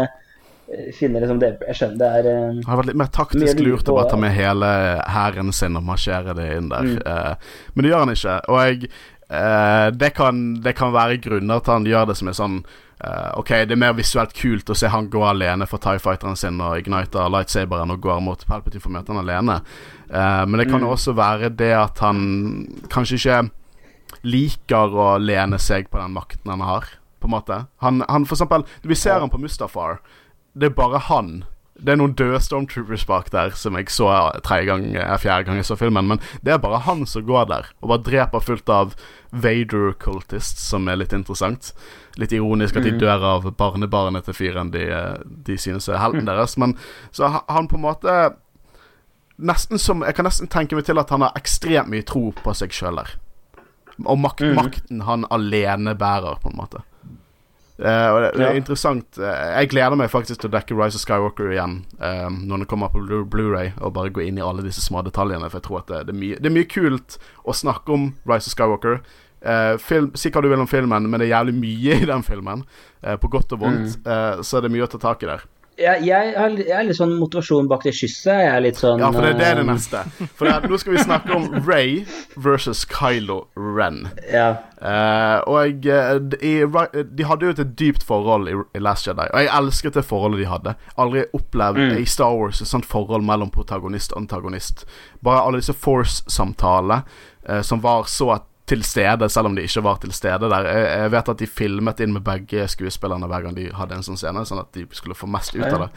[0.96, 3.90] Finne liksom det Jeg skjønner det er um, Det hadde vært litt mer taktisk lurt
[3.90, 4.68] å bare ta med hele
[5.10, 6.92] hæren sin og marsjere det inn der.
[7.02, 8.36] Eh, men det gjør han ikke.
[8.48, 12.38] Og jeg uh, det, kan, det kan være grunner til han gjør det som er
[12.38, 12.56] sånn
[13.04, 16.38] eh, Ok, det er mer visuelt kult å se han gå alene for TIE Fighteren
[16.38, 19.60] sin og igniter lightsaberen og går mot Palpatine for å møte han alene.
[20.12, 22.18] Uh, men det kan jo også være det at han
[22.92, 23.38] kanskje ikke
[24.28, 26.90] liker å lene seg på den makten han har,
[27.22, 27.62] på en måte.
[27.84, 30.02] Han, han for eksempel Vi ser han på Mustafar.
[30.52, 31.42] Det er bare han.
[31.82, 34.06] Det er noen døde Stormtroopers bak der som jeg så
[34.46, 36.06] tredje gang, eh, fjerde gang jeg så filmen.
[36.06, 38.94] Men det er bare han som går der og bare dreper fullt av
[39.32, 41.72] Vader-cultists, som er litt interessant.
[42.20, 46.26] Litt ironisk at de dør av barnebarnet til fyren de, eh, de synes er helten
[46.28, 46.56] deres.
[46.58, 46.76] Men
[47.10, 48.34] så ha- han på en måte
[49.42, 52.52] Nesten som Jeg kan nesten tenke meg til at han har ekstremt mye tro på
[52.54, 53.08] seg sjøl der.
[54.06, 56.82] Og makt, makten han alene bærer, på en måte.
[57.78, 59.06] Eh, og det, det er interessant.
[59.18, 59.24] Uh,
[59.56, 62.92] jeg gleder meg faktisk til å dekke Rise of Skywalker igjen um, når den kommer
[62.92, 65.48] på Blu- Blu-ray og bare gå inn i alle disse små detaljene.
[65.48, 67.18] For jeg tror at det, det, er, mye, det er mye kult
[67.48, 69.00] å snakke om Rise of Skywalker.
[69.42, 72.26] Uh, film, si hva du vil om filmen, men det er jævlig mye i den
[72.26, 72.66] filmen.
[73.18, 73.96] På godt og vondt.
[74.06, 75.40] Eh, så det er mye å ta tak i der.
[75.82, 78.38] Jeg, jeg, har, jeg er litt sånn motivasjon bak det kysset.
[78.44, 80.02] Jeg er litt sånn Ja, for det, det er det um, neste.
[80.38, 82.04] For det, nå skal vi snakke om Ray
[82.36, 84.06] versus Kylo Ren.
[84.30, 84.48] Ja.
[84.82, 86.52] Uh, og jeg, de,
[87.12, 90.42] de hadde jo et dypt forhold i, i Last Jedi, og jeg elsket det forholdet
[90.42, 90.76] de hadde.
[91.02, 94.86] Aldri opplevd i Star Wars et sånt forhold mellom protagonist og antagonist.
[95.22, 98.32] Bare alle disse Force-samtalene uh, som var så
[98.72, 100.66] til stede, selv om de ikke var til stede der.
[100.66, 104.06] Jeg, jeg vet at de filmet inn med begge skuespillerne hver gang de hadde en
[104.06, 105.90] sånn scene, sånn at de skulle få mest ut av det.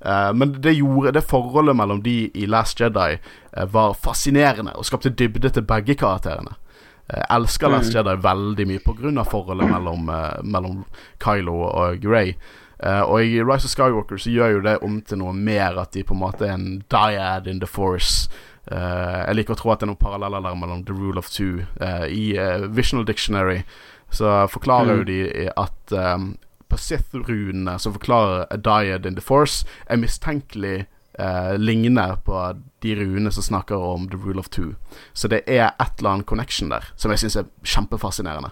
[0.00, 4.84] Eh, men det gjorde Det forholdet mellom de i Last Jedi eh, var fascinerende og
[4.84, 6.58] skapte dybde til begge karakterene.
[7.06, 9.24] Jeg elsker Last Jedi veldig mye pga.
[9.24, 10.84] forholdet mellom, eh, mellom
[11.22, 12.34] Kylo og Grey.
[12.76, 15.94] Uh, og i Rise of Skywalker så gjør jo det om til noe mer, at
[15.96, 18.28] de på en måte er en dyad in the force.
[18.66, 21.30] Eh, jeg liker å tro at det er noen paralleller der mellom The Rule of
[21.30, 21.66] Two.
[21.80, 23.62] Eh, I eh, Visional Dictionary
[24.10, 26.36] så forklarer jo de at um,
[26.70, 30.86] på Sith-runene som forklarer a Diad in the force, er mistenkelig
[31.18, 32.42] eh, ligner på
[32.82, 34.74] de runene som snakker om The Rule of Two.
[35.12, 38.50] Så det er et eller annet connection der som jeg syns er kjempefascinerende.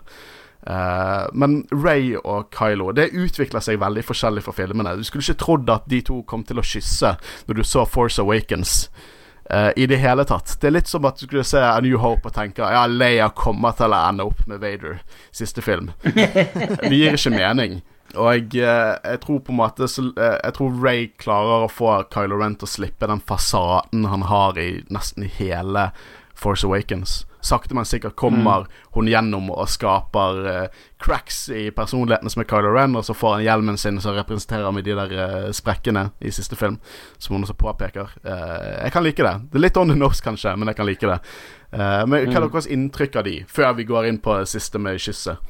[0.67, 4.97] Eh, men Ray og Kylo Det utvikler seg veldig forskjellig fra filmene.
[4.97, 7.17] Du skulle ikke trodd at de to kom til å kysse
[7.49, 8.89] når du så Force Awakens.
[9.51, 10.57] Eh, I det hele tatt.
[10.61, 13.31] Det er litt som at du skulle se A New Hope og tenke Ja, Leia
[13.37, 15.01] kommer til å ende opp med Vader,
[15.33, 15.93] siste film.
[16.05, 17.83] Det gir ikke mening.
[18.15, 21.71] Og jeg, eh, jeg tror på en måte så, eh, Jeg tror Ray klarer å
[21.73, 25.91] få Kylo Ren til å slippe den fasaden han har i nesten hele
[26.35, 27.23] Force Awakens.
[27.45, 28.65] Sakte, men sikkert kommer
[28.97, 33.35] hun gjennom og skaper uh, cracks i personligheten som er Kylo Ren, og så får
[33.35, 36.79] han hjelmen sin som representerer med de der uh, sprekkene i siste film,
[37.19, 38.15] som hun også påpeker.
[38.25, 39.35] Uh, jeg kan like det.
[39.53, 41.21] Det er litt on the nose, kanskje, men jeg kan like det.
[41.75, 45.01] Men Hva er deres inntrykk av de, før vi går inn på det siste med
[45.03, 45.43] kysset?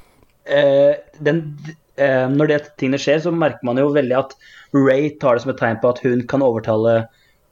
[1.20, 1.40] Den,
[2.32, 4.32] når det tingene skjer, så merker man jo veldig at
[4.72, 7.02] Ray tar det som et tegn på at hun kan overtale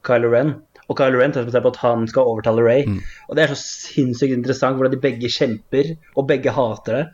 [0.09, 0.55] Kylo Ren.
[0.93, 2.85] Og Kylo Ren tar seg på at han skal overtale Ray.
[3.29, 7.07] Og det er så sinnssykt interessant hvordan de begge kjemper, og begge hater det.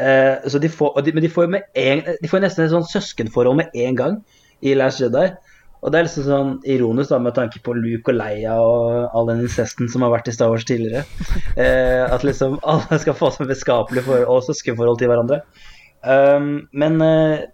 [0.00, 3.60] Eh, så de får, de, men de får en, de får nesten et sånn søskenforhold
[3.60, 4.20] med en gang
[4.64, 5.28] i Last Jedi.
[5.80, 9.30] Og det er liksom sånn ironisk da med tanke på Luke og Leia og all
[9.30, 11.06] den incesten som har vært i Star Wars tidligere.
[11.56, 15.40] Eh, at liksom alle skal få seg vennskapelig forhold og søskenforhold til hverandre.
[16.00, 17.48] Um, men eh,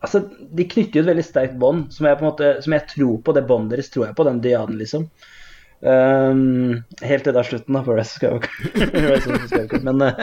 [0.00, 0.22] altså,
[0.56, 3.20] de knytter jo et veldig sterkt bånd som jeg på en måte, som jeg tror
[3.24, 3.36] på.
[3.36, 5.06] Det båndet deres tror jeg på, den diaden, liksom.
[5.80, 10.18] Um, helt til da slutten, da, for det skal jeg Men uh,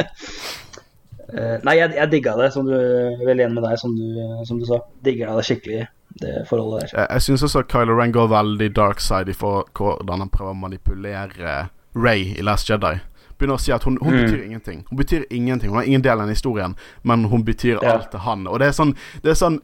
[1.34, 4.62] eh, Nei, jeg, jeg digga det, som du veldig enig med deg, som du, som
[4.62, 4.84] du sa.
[5.06, 5.88] Digga det skikkelig,
[6.22, 6.94] det forholdet der.
[6.94, 10.62] Jeg, jeg syns også Kylo Ren går veldig dark side i hvordan han prøver å
[10.68, 11.58] manipulere
[11.98, 13.00] Ray i Last Jedi.
[13.40, 14.26] Begynner å si at hun, hun Mm.
[14.26, 14.86] betyr ingenting.
[14.90, 17.94] Hun betyr ingenting Hun har ingen del av den historien, men hun betyr Ja.
[17.94, 18.48] alt til han.
[18.48, 19.60] Og det er sånn Det er sånn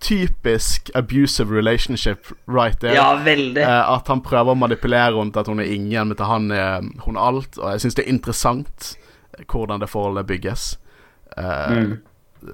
[0.00, 2.94] typisk abusive relationship right there.
[2.94, 3.62] Ja, veldig.
[3.62, 6.80] Eh, at han prøver å manipulere til at hun er ingen, men til han er
[7.06, 7.56] hun alt.
[7.58, 8.96] Og jeg syns det er interessant
[9.48, 10.76] hvordan det forholdet bygges.
[11.36, 11.98] Eh, Mm.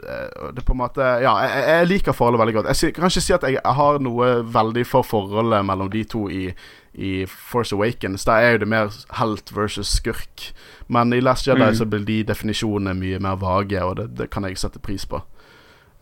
[0.09, 2.83] Eh, det på en måte Ja, jeg, jeg liker forholdet veldig godt.
[2.83, 6.47] Jeg kan ikke si at jeg har noe veldig for forholdet mellom de to i,
[6.95, 8.25] i Force Awakens.
[8.29, 8.91] Der er jo det mer
[9.21, 10.53] helt versus skurk.
[10.89, 11.75] Men i Last Jedi Mm.
[11.75, 15.23] så blir de definisjonene mye mer vage, og det, det kan jeg sette pris på.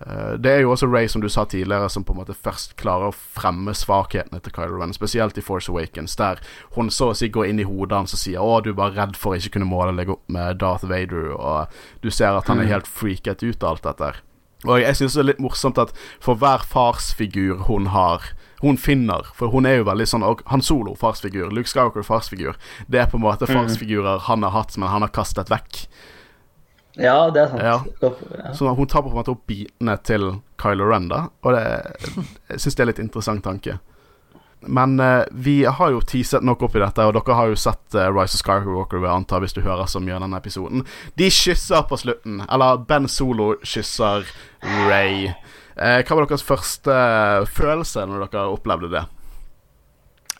[0.07, 2.76] Eh, det er jo også Ray, som du sa tidligere, som på en måte først
[2.80, 6.40] klarer å fremme svakhetene til Kylo Ren, spesielt i Force Awakens, der
[6.76, 9.16] hun så å si går inn i hodet hans og sier 'Å, du bare redd
[9.16, 11.68] for å ikke kunne måle deg opp med Darth Vader', og
[12.03, 12.68] du ser at han er Mm.
[12.68, 14.14] helt freaket ut av alt dette.
[14.66, 18.20] Og jeg syns det er litt morsomt at for hver farsfigur hun har
[18.62, 21.51] hun finner, for hun er jo veldig sånn og Han Solo, farsfigur.
[21.51, 22.57] Luke Skywalker, farsfigur.
[22.90, 23.55] Det er på en måte Mm.
[23.57, 25.86] farsfigurer han har hatt, men han har kastet vekk.
[27.01, 27.62] Ja, det er sant.
[27.64, 27.76] Ja.
[28.05, 28.55] Ja.
[28.57, 31.26] Så hun tar på en måte opp bitene til Kylo Ren, da.
[31.44, 31.62] Og det,
[32.53, 33.78] jeg syns det er litt interessant tanke.
[34.61, 37.96] Men uh, vi har jo teaset nok opp i dette, og dere har jo sett
[37.96, 40.84] uh, Rise of Skywalker, vil jeg anta, hvis du hører så mye av denne episoden.
[41.16, 42.42] De kysser på slutten.
[42.44, 44.28] Eller Ben Solo kysser
[44.90, 45.30] Ray.
[45.80, 49.07] Uh, hva var deres første eh, følelse når dere opplevde det?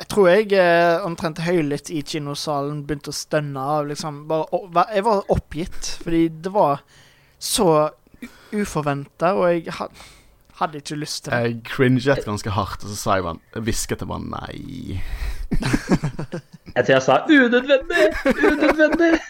[0.01, 5.05] Jeg tror jeg eh, omtrent høylytt i kinosalen begynte å stønne av liksom bare, Jeg
[5.05, 6.81] var oppgitt, fordi det var
[7.41, 7.91] så
[8.53, 9.87] uforventa, og jeg ha,
[10.61, 11.43] hadde ikke lyst til det.
[11.45, 15.01] Jeg cringet ganske hardt, og så sa jeg bare hvisket jeg bare nei.
[16.71, 18.13] Jeg tror jeg sa 'unødvendig'!
[18.53, 19.21] Unødvendig!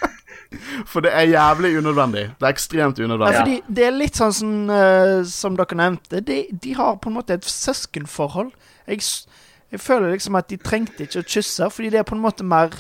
[0.87, 2.25] For det er jævlig unødvendig.
[2.37, 3.39] Det er ekstremt Ja, unødvendig.
[3.39, 6.21] fordi det er litt sånn som, uh, som dere nevnte.
[6.21, 8.51] De, de har på en måte et søskenforhold.
[8.91, 9.01] Jeg,
[9.71, 12.45] jeg føler liksom at de trengte ikke å kysse, fordi det er på en måte
[12.47, 12.71] mer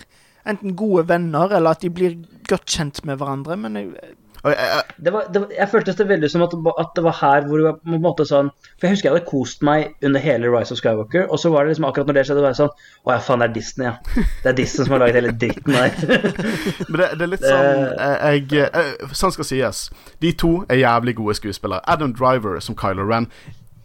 [0.48, 2.16] enten gode venner, eller at de blir
[2.48, 3.56] godt kjent med hverandre.
[3.60, 6.64] Men jeg, jeg, jeg, Det var, det var, jeg føltes det veldig som at, det
[6.64, 8.48] var- at det var her hvor var på en måte sånn
[8.80, 11.64] For jeg husker jeg hadde kost meg under hele Rise of Skywalker, og så var
[11.68, 12.72] det liksom akkurat når det skjedde, var jeg sånn
[13.04, 14.24] Å ja, faen, det er Disney, ja.
[14.40, 15.92] Det er Disney som har laget hele dritten her.
[16.88, 17.70] Men det, det er litt sånn
[18.00, 19.84] jeg, jeg, eh, Sånn skal sies.
[20.24, 21.84] De to er jævlig gode skuespillere.
[21.86, 23.28] Adam Driver som Kylo Ren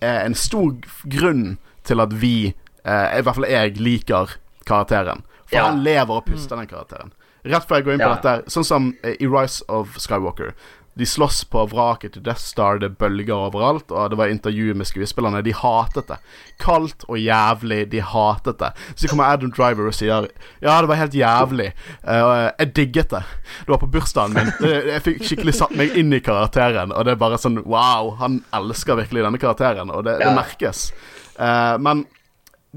[0.02, 0.72] er en stor
[1.12, 5.24] grunn til at vi, eh, i hvert fall jeg, liker karakteren.
[5.46, 5.66] For Ja.
[5.70, 7.12] han lever og puster, den karakteren.
[7.46, 8.16] Rett før jeg går inn på Ja.
[8.16, 10.54] dette, sånn som eh, i Rise of Skywalker.
[10.98, 14.88] De slåss på vraket til Death Star, det bølger overalt, og det var intervju med
[14.88, 15.42] skuespillerne.
[15.44, 16.18] De hatet det.
[16.58, 18.70] Kaldt og jævlig, de hatet det.
[18.96, 20.30] Så kommer Adam Driver og sier
[20.62, 21.74] Ja, det var helt jævlig.
[22.08, 23.24] Uh, jeg digget det.
[23.66, 24.54] Det var på bursdagen min.
[24.62, 28.44] Jeg fikk skikkelig satt meg inn i karakteren, og det er bare sånn Wow, han
[28.54, 30.94] elsker virkelig denne karakteren, og det, det merkes.
[31.38, 32.06] Uh, men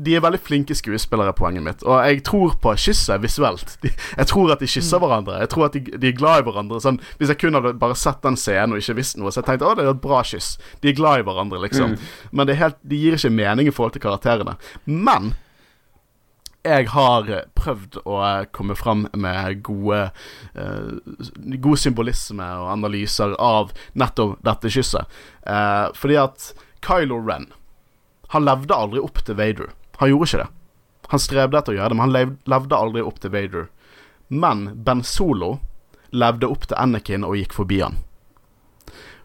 [0.04, 1.82] de er veldig flinke skuespillere, poenget mitt.
[1.86, 3.74] Og jeg tror på kysset visuelt.
[3.82, 5.40] De, jeg tror at de kysser hverandre.
[5.42, 6.78] Jeg tror at de, de er glad i hverandre.
[6.84, 9.50] Sånn, hvis jeg kun hadde bare sett den scenen og ikke visst noe, så jeg
[9.50, 10.54] tenkte å, det er et bra kyss.
[10.82, 11.98] De er glad i hverandre, liksom.
[12.30, 14.56] Men det er helt, de gir ikke mening i forhold til karakterene.
[14.86, 15.34] Men
[16.66, 20.08] jeg har eh, prøvd å eh, komme fram med gode
[20.58, 20.98] uh,
[21.62, 25.18] God symbolisme og analyser av nettopp dette kysset.
[25.46, 26.50] Uh, fordi at
[26.84, 27.48] Kylo Ren
[28.34, 29.70] Han levde aldri opp til Vader.
[29.98, 30.48] Han gjorde ikke det.
[31.08, 33.68] Han strevde etter å gjøre det, men han levde aldri opp til Vader.
[34.28, 35.56] Men Ben Solo
[36.12, 37.98] levde opp til Anakin og gikk forbi han.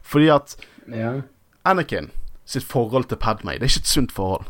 [0.04, 0.56] Fordi at
[0.92, 1.14] ja.
[1.68, 2.10] Anakin
[2.46, 4.48] sitt forhold til Padmay, det er ikke et sunt forhold.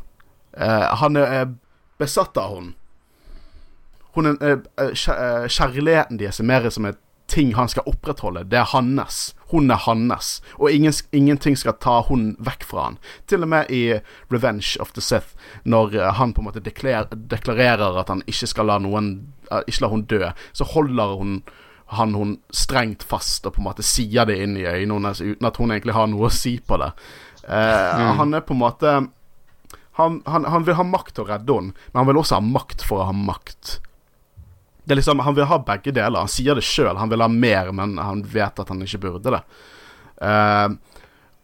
[0.58, 1.52] Eh, han er eh,
[2.02, 2.74] besatt av henne.
[4.14, 6.98] Hun er, eh, eh, kjærligheten deres er mer som en
[7.28, 8.46] ting han skal opprettholde.
[8.50, 9.34] Det er hans.
[9.54, 10.36] Hun er hans.
[10.58, 12.98] Og ingen, ingenting skal ta hun vekk fra han.
[13.30, 13.84] Til og med i
[14.34, 15.36] Revenge of the Sith,
[15.70, 19.14] når eh, han på en måte deklar, deklarerer at han ikke skal la noen
[19.52, 20.24] eh, Ikke la hun dø,
[20.58, 21.38] så holder hun
[21.94, 25.46] han hun strengt fast og på en måte sier det inn i øynene hennes uten
[25.46, 26.90] at hun egentlig har noe å si på det.
[27.46, 28.94] Eh, Han er på en måte
[30.00, 32.42] Han, han, han vil ha makt til å redde henne, men han vil også ha
[32.42, 33.76] makt for å ha makt.
[34.84, 36.20] Det er liksom, Han vil ha begge deler.
[36.20, 36.98] Han sier det sjøl.
[37.00, 39.42] Han vil ha mer, men han vet at han ikke burde det.
[40.24, 40.76] Uh,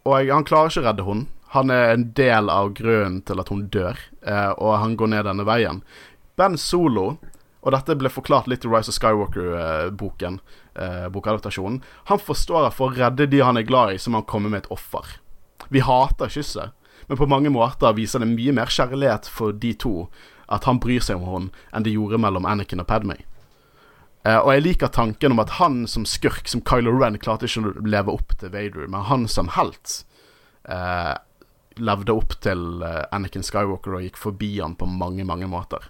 [0.08, 1.28] og han klarer ikke å redde henne.
[1.50, 5.26] Han er en del av grunnen til at hun dør, uh, og han går ned
[5.26, 5.80] denne veien.
[6.38, 7.16] Ben Solo,
[7.60, 10.38] og dette ble forklart litt i Rise of Skywalker-boken,
[10.78, 14.22] uh, bokadaptasjonen, han forstår at for å redde de han er glad i, så må
[14.22, 15.16] han komme med et offer.
[15.74, 16.70] Vi hater kysset,
[17.10, 20.06] men på mange måter viser det mye mer kjærlighet for de to
[20.50, 23.26] at han bryr seg om henne enn det gjorde mellom Anakin og Padmay.
[24.26, 27.62] Uh, og jeg liker tanken om at han som skurk, som Kylo Ren, klarte ikke
[27.64, 30.02] å leve opp til Vader, men han som helt
[30.68, 31.16] uh,
[31.80, 35.88] levde opp til uh, Anakin Skywalker og gikk forbi han på mange, mange måter.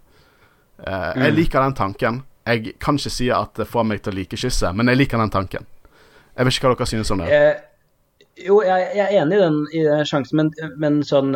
[0.80, 1.20] Mm.
[1.26, 2.22] Jeg liker den tanken.
[2.48, 5.20] Jeg kan ikke si at det får meg til å like kysset, men jeg liker
[5.20, 5.66] den tanken.
[6.32, 7.28] Jeg vet ikke hva dere synes om det.
[8.46, 11.34] Jo, jeg, jeg, er enig i den, i den sjansen, men, men sånn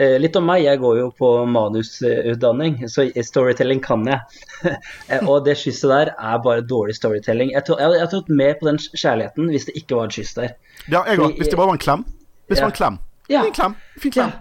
[0.00, 4.20] Eh, litt om meg, jeg går jo på manusutdanning, så storytelling kan jeg.
[5.10, 7.48] Eh, og det kysset der er bare dårlig storytelling.
[7.54, 10.52] Jeg hadde trodd mer på den kjærligheten hvis det ikke var et kyss der.
[10.92, 11.38] Ja, jeg òg.
[11.38, 12.04] Hvis det bare var en klem.
[12.46, 12.98] Hvis det var en klem.
[13.32, 13.44] Ja.
[13.48, 13.76] En klem.
[14.04, 14.34] Fin klem.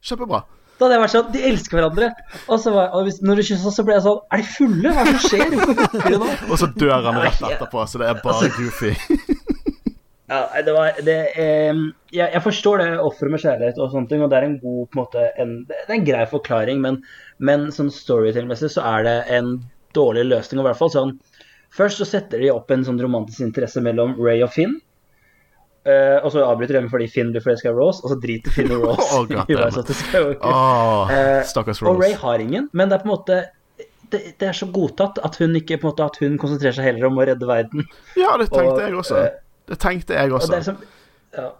[0.00, 0.40] Kjempebra.
[0.76, 2.10] Da hadde jeg vært sånn De elsker hverandre.
[2.46, 4.94] Og, så var, og hvis, når du kyssa, så ble jeg sånn Er de fulle?
[4.96, 6.48] Hva er det som skjer?
[6.50, 8.96] og så dør han rett etterpå, så det er bare altså, goofy.
[10.26, 11.76] Ja, det var det, eh,
[12.10, 14.80] jeg, jeg, forstår det offeret med kjærlighet og sånne ting, og det er en god
[14.90, 16.98] på en måte, en, Det er en grei forklaring, men,
[17.38, 19.52] men sånn storytelling-messig så er det en
[19.94, 20.58] dårlig løsning.
[20.60, 21.16] Og i hvert fall sånn
[21.76, 24.78] Først så setter de opp en sånn romantisk interesse mellom Ray og Finn.
[25.86, 28.72] Eh, og så avbryter de fordi Finn blir forelska i Rose, og så driter Finn
[28.74, 29.84] og Rose oh, i oh, Rose.
[31.86, 33.42] Og Ray har ingen, men det er på en måte
[34.10, 36.88] det, det, er så godtatt at hun ikke på en måte, at hun konsentrerer seg
[36.88, 37.86] heller om å redde verden.
[38.18, 39.20] Ja, det tenkte og, jeg også.
[39.20, 40.52] Uh, det tenkte jeg også.
[40.54, 40.82] Det som,
[41.36, 41.50] ja.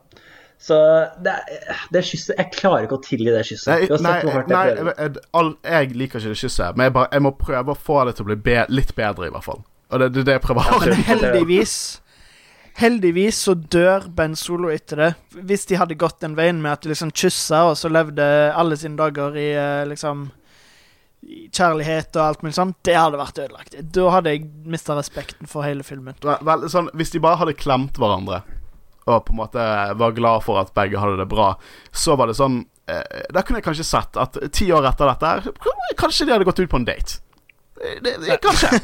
[0.58, 0.76] Så
[1.20, 1.34] det,
[1.92, 3.90] det kysset Jeg klarer ikke å tilgi det kysset.
[4.00, 7.34] Nei, nei, nei jeg, jeg, jeg, liker ikke det kysset, men jeg, bare, jeg, må
[7.36, 9.60] prøve å få det til å bli be, litt bedre, i hvert fall.
[9.92, 11.76] Og det er det, det, jeg prøver å ja, Heldigvis
[12.76, 15.12] Heldigvis så dør Ben Solo etter det.
[15.48, 18.76] Hvis de hadde gått den veien med at de liksom kyssa, og så levde alle
[18.76, 20.26] sine dager i eh, liksom
[21.26, 23.76] kjærlighet og alt mulig sånn, det hadde vært ødelagt.
[23.96, 26.16] Da hadde jeg mista respekten for hele filmen.
[26.22, 28.42] Vel, sånn, hvis de bare hadde klemt hverandre
[29.06, 29.64] og på en måte
[30.00, 31.52] var glad for at begge hadde det bra,
[31.94, 35.54] så var det sånn eh, Da kunne jeg kanskje sett at ti år etter dette
[36.00, 37.20] Kanskje de hadde gått ut på en date.
[37.76, 38.70] Det, det, kanskje.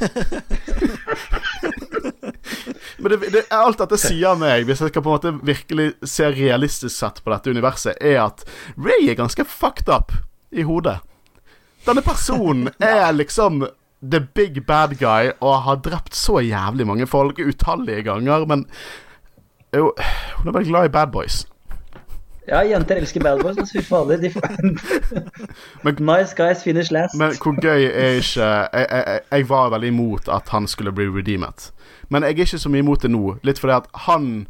[3.03, 6.28] Men det, det, alt dette sier meg, hvis jeg skal på en måte virkelig se
[6.30, 8.45] realistisk sett på dette universet, er at
[8.76, 10.12] Ray er ganske fucked up
[10.53, 11.01] i hodet.
[11.87, 13.64] Denne personen er liksom
[14.03, 18.66] the big bad guy og har drept så jævlig mange folk utallige ganger, men
[19.74, 19.95] jo,
[20.37, 21.47] hun er bare glad i bad boys.
[22.49, 23.70] Ja, jenter elsker bad boys.
[23.72, 24.16] Fy fader.
[24.16, 24.30] De
[25.85, 27.14] men, nice guys finish last.
[27.14, 31.07] Men hvor gøy er ikke jeg, jeg, jeg, var veldig imot at han skulle bli
[31.07, 31.70] redeemet.
[32.09, 33.37] Men jeg er ikke så mye imot det nå.
[33.47, 34.47] Litt fordi at han,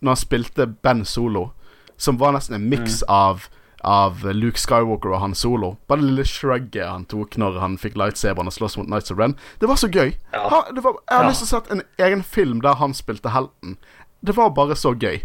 [0.00, 1.48] når han spilte Ben Solo,
[1.96, 3.08] som var nesten en miks mm.
[3.08, 3.48] av
[3.80, 5.76] av Luke Skywalker og Han Solo.
[5.88, 9.18] Bare det lille shrugget han tok når han fikk lightsaberen og sloss mot Nights of
[9.18, 9.36] Ren.
[9.60, 10.12] Det var så gøy.
[10.34, 10.42] Ja.
[10.52, 11.30] Ha, var, jeg har ja.
[11.30, 13.78] lyst til å sette en egen film der han spilte helten.
[14.20, 15.22] Det var bare så gøy.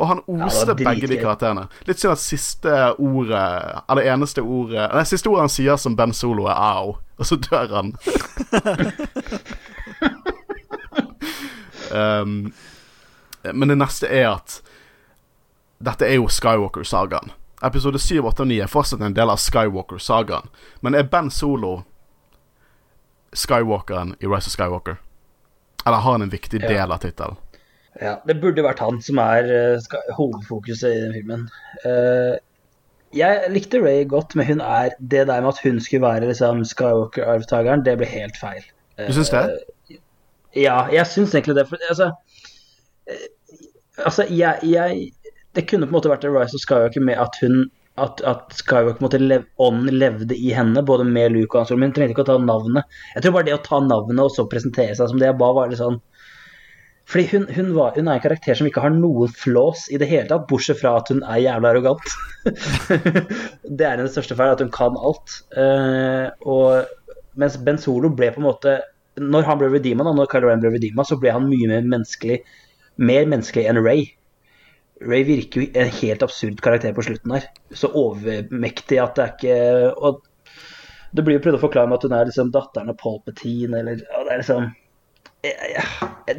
[0.00, 1.68] Og han oste ja, begge de karakterene.
[1.86, 6.14] Litt synd at siste ordet Eller eneste ordet Nei, siste ordet han sier som Ben
[6.16, 7.92] Solo, er 'au', og så dør han.
[12.24, 12.52] um,
[13.52, 14.62] men det neste er at
[15.82, 17.32] dette er jo Skywalker-sagaen.
[17.62, 20.48] Episode 7, 8 og 9 er fortsatt en del av Skywalker-sagaen.
[20.82, 21.82] Men er Ben Solo
[23.38, 24.98] Skywalkeren i Rise of Skywalker?
[25.86, 27.38] Eller har han en viktig del av tittelen?
[28.00, 31.46] Ja, det burde vært han som er uh, hovedfokuset i den filmen.
[31.84, 32.34] Uh,
[33.14, 36.64] jeg likte Ray godt, men hun er, det der med at hun skulle være liksom,
[36.66, 38.62] Skywalker-arvtakeren, det ble helt feil.
[38.98, 39.44] Uh, du syns det?
[40.56, 41.68] Ja, jeg syns egentlig det.
[41.68, 42.10] For, altså,
[43.98, 45.12] altså jeg, jeg
[45.56, 47.64] det kunne på en måte vært en Rise of Skywalker med at hun
[48.00, 51.90] at, at Skywalker måtte lev, ånden levde i henne, både med Luke og Hans Men
[51.90, 52.88] hun trengte ikke å ta navnet.
[53.12, 55.50] Jeg tror bare det å ta navnet og så presentere seg som det jeg ba,
[55.52, 56.00] var litt sånn
[57.12, 60.08] fordi hun, hun, var, hun, er en karakter som ikke har noen flås i det
[60.08, 62.14] hele tatt, bortsett fra at hun er jævla arrogant.
[63.76, 65.34] det er hennes største feil, at hun kan alt.
[65.52, 68.78] Uh, og, mens Ben Solo ble på en måte
[69.20, 72.38] Når han ble redeema, når Kylo Ren ble redeema, så ble han mye mer menneskelig,
[72.96, 74.06] mer menneskelig enn Ray.
[75.08, 77.48] Ray virker jo en helt absurd karakter på slutten her.
[77.74, 79.56] Så overmektig at det er ikke
[79.96, 80.22] og
[81.12, 84.00] Det blir jo prøvd å forklare med at hun er liksom datteren av Palpatine, eller
[84.16, 84.70] og det er liksom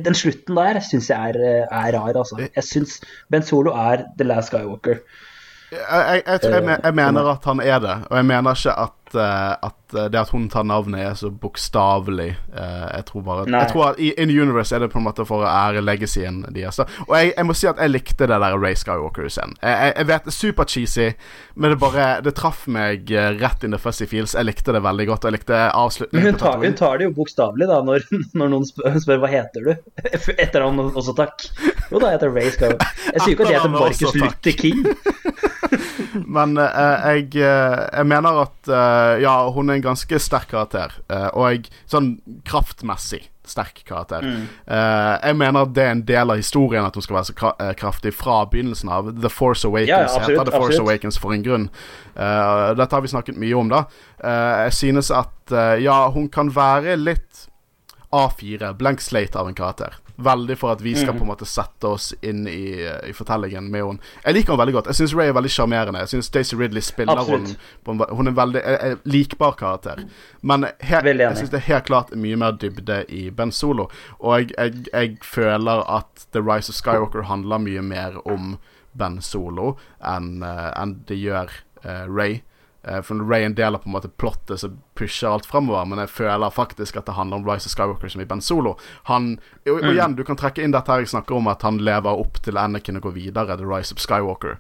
[0.08, 2.40] Den slutten der syns jeg er, er, rar, altså.
[2.48, 2.98] Jeg syns
[3.30, 5.04] Ben Solo er The Last Skywalker.
[5.74, 8.98] Jeg, jeg, jeg, jeg, jeg mener at han er det, og jeg mener ikke at,
[9.22, 12.32] at det at hun tar navnet, er så bokstavelig.
[12.50, 13.62] Uh, jeg tror bare Nei.
[13.62, 16.42] Jeg tror at i In Universe er det på en måte for å ære legacyen
[16.56, 16.80] deres.
[17.08, 19.56] Og jeg, jeg må si at jeg likte det der Ray Skywalker-scenen.
[19.62, 21.08] Jeg, jeg, jeg vet det er super-cheesy,
[21.56, 23.12] men det bare Det traff meg
[23.42, 24.34] rett in the fuzzy feels.
[24.38, 25.28] Jeg likte det veldig godt.
[25.30, 25.62] Jeg likte
[26.12, 28.08] Men hun tar, hun tar det jo bokstavelig da, når,
[28.40, 29.74] når noen spør, spør hva heter du
[30.44, 31.48] Etternavn også takk.
[31.92, 32.98] Jo da, jeg heter Ray Skywalker.
[33.14, 34.18] Jeg sier ikke at jeg heter Marcus.
[34.18, 34.88] Luther King.
[36.26, 40.94] Men eh, jeg, eh, jeg mener at eh, ja, hun er en ganske sterk karakter.
[41.10, 44.24] eh, og sånn kraftmessig sterk karakter.
[44.24, 44.44] Mm.
[44.72, 47.52] Eh, jeg mener at det er en del av historien at hun skal være så
[47.60, 49.10] eh, kraftig fra begynnelsen av.
[49.20, 50.88] The Force Awakens Ja, absolutt, heter The Force absolutt.
[50.88, 51.66] Awakens for en grunn.
[52.14, 53.84] Dette har vi snakket mye om, da.
[54.24, 57.48] Jeg synes at ja, hun kan være litt
[58.14, 59.98] A4, blank slate av en karakter.
[60.22, 61.18] Veldig for at vi skal Mhm.
[61.20, 62.76] på en måte sette oss inn i,
[63.10, 64.00] i fortellingen med henne.
[64.26, 64.86] Jeg liker henne veldig godt.
[64.86, 66.00] Jeg syns Ray er veldig sjarmerende.
[66.04, 67.48] Jeg syns Daisy Ridley spiller Absolutt.
[67.48, 70.04] henne på en, ve- Hun er en veldig er, eh, likbar karakter.
[70.44, 73.90] Men her, jeg syns det er helt klart mye mer dybde i Ben Solo.
[74.22, 78.60] Og jeg, jeg, jeg føler at The Rise of Skywalker handler mye mer om
[78.96, 81.50] Ben Solo enn eh, enn det gjør
[81.86, 82.44] uh, Ray.
[82.84, 85.86] Eh, For Ray er en del av på en måte plottet som pusher alt fremover,
[85.88, 88.76] men jeg føler faktisk at det handler om Rise of Skywalker som i Ben Solo.
[89.10, 91.80] Han, og, og igjen, du kan trekke inn dette her jeg snakker om, at han
[91.84, 94.58] lever opp til Anakin og går videre, The Rise of Skywalker.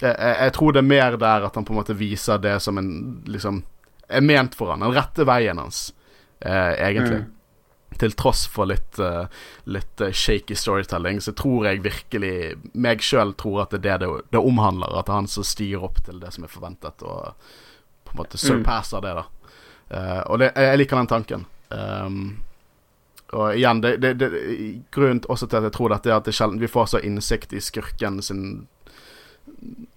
[0.00, 2.56] Jeg, jeg, jeg tror det er mer der at han på en måte viser det
[2.64, 2.92] som en
[3.28, 3.64] liksom
[4.08, 5.90] er ment for han, den rette veien hans,
[6.40, 7.26] eh, egentlig.
[7.26, 7.34] Mm.
[7.96, 9.24] Til tross for litt, eh,
[9.64, 12.34] litt eh, shaky storytelling, så tror jeg virkelig
[12.76, 14.92] Meg sjøl tror at det er det det, det omhandler.
[14.92, 17.32] At det er han som stiger opp til det som er forventet, og
[18.04, 19.24] på en måte surpasser det, da.
[19.88, 21.46] Uh, og det, jeg liker den tanken.
[21.68, 22.20] Um,
[23.36, 24.28] og igjen, det, det, det,
[24.94, 27.52] grunnen også til at jeg tror dette, er at det sjelden vi får så innsikt
[27.52, 28.44] i skurken sin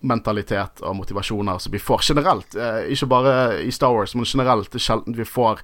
[0.02, 2.56] mentalitet og motivasjoner som vi får generelt.
[2.56, 4.72] Uh, ikke bare i Star Wars, men generelt.
[4.72, 5.64] Det er sjelden vi får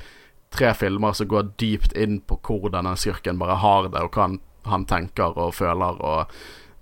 [0.53, 4.27] tre filmer som går dypt inn på hvordan den skurken bare har det, og hva
[4.29, 6.31] han, han tenker og føler, og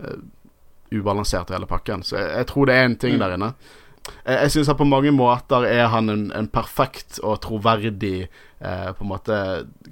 [0.04, 0.20] uh,
[0.94, 2.04] ubalansert hele pakken.
[2.06, 3.20] Så jeg, jeg tror det er en ting Mm.
[3.20, 3.54] der inne.
[4.26, 8.28] Jeg, jeg syns at på mange måter er han en, en perfekt og troverdig
[8.62, 9.38] eh, på en måte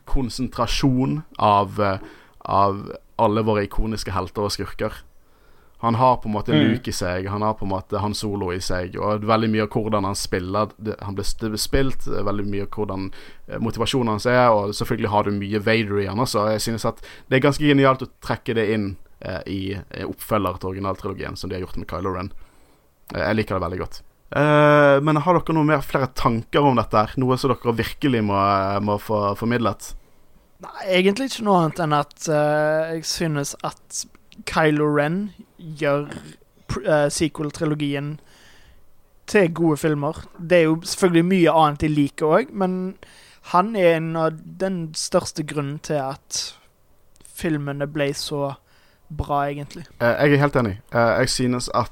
[0.06, 1.98] konsentrasjon av, eh,
[2.46, 2.84] av
[3.18, 5.02] alle våre ikoniske helter og skurker.
[5.84, 6.62] Han har på en måte Mm.
[6.72, 9.66] Luke i seg, han har på en måte Han Solo i seg, og veldig mye
[9.66, 13.10] av hvordan han spiller det, Han blir spilt, veldig mye av hvordan
[13.48, 16.48] eh, motivasjonen hans er, og selvfølgelig har du mye Vader i han også.
[16.56, 20.62] Jeg synes at det er ganske genialt å trekke det inn eh, i eh, oppfølger
[20.62, 22.32] til originaltrilogien, som de har gjort med Kylo Ren.
[23.14, 24.00] Eh, jeg liker det veldig godt.
[24.34, 26.96] Eh, men har dere noe mer flere tanker om dette?
[26.96, 27.20] her?
[27.22, 28.40] Noe som dere virkelig må,
[28.88, 29.92] må få formidlet?
[30.64, 34.06] Nei, egentlig ikke noe annet enn at uh, jeg synes at
[34.48, 35.34] Kylo Ren
[35.64, 36.10] gjør
[36.84, 38.18] eh, sequel-trilogien
[39.30, 40.24] til gode filmer.
[40.40, 42.98] Det er jo selvfølgelig mye annet jeg liker òg, men
[43.54, 46.42] han er en av den største grunnen til at
[47.34, 48.54] filmene ble så
[49.14, 49.86] bra, egentlig.
[50.00, 50.78] Eh, jeg er helt enig.
[50.94, 51.90] Eh, jeg synes at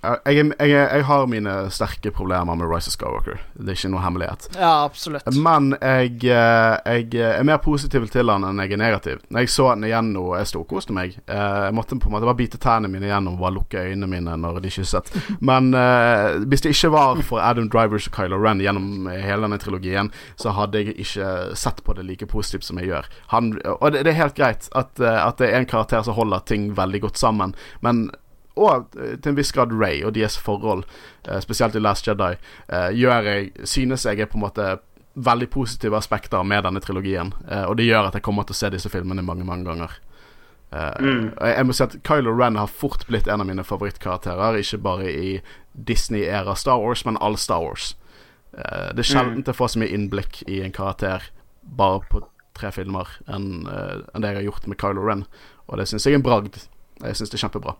[0.00, 3.40] jeg, jeg, jeg, har mine sterke problemer med Rise of Skywalker.
[3.54, 4.48] Det er ikke noe hemmelighet.
[4.56, 5.28] Ja, absolutt.
[5.36, 9.20] Men jeg, eh, jeg er mer positiv til han enn jeg er negativ.
[9.28, 11.18] Når jeg så den igjen nå, jeg storkoste meg.
[11.26, 14.08] Eh, Jeg måtte på en måte bare bite tærne mine igjen og bare lukke øynene
[14.10, 15.10] mine når de kysset.
[15.50, 19.58] Men uh, hvis det ikke var for Adam Drivers og Kylo Ren gjennom hele denne
[19.60, 23.10] trilogien, så hadde jeg ikke sett på det like positivt som jeg gjør.
[23.34, 26.16] Han, og det, det er helt greit at, eh, at det er en karakter som
[26.16, 28.08] holder ting veldig godt sammen, men
[28.58, 30.84] og eh, til en viss grad Ray og deres forhold,
[31.28, 32.34] eh, spesielt i Last Jedi,
[32.68, 34.68] eh, gjør jeg synes jeg er på en måte
[35.14, 37.32] veldig positive aspekter med denne trilogien.
[37.66, 39.96] Og det gjør at jeg kommer til å se disse filmene mange, mange ganger.
[40.70, 41.32] Mm.
[41.34, 45.10] jeg, må si at Kylo Ren har fort blitt en av mine favorittkarakterer, ikke bare
[45.10, 45.32] i
[45.74, 47.96] Disney-æra Star Wars, men all Star Wars.
[48.54, 51.26] Det er sjelden jeg får så mye innblikk i en karakter
[51.60, 52.22] bare på
[52.54, 55.26] tre filmer enn det jeg har gjort med Kylo Ren,
[55.66, 56.62] og det syns jeg er en bragd.
[57.02, 57.74] Jeg syns det er kjempebra.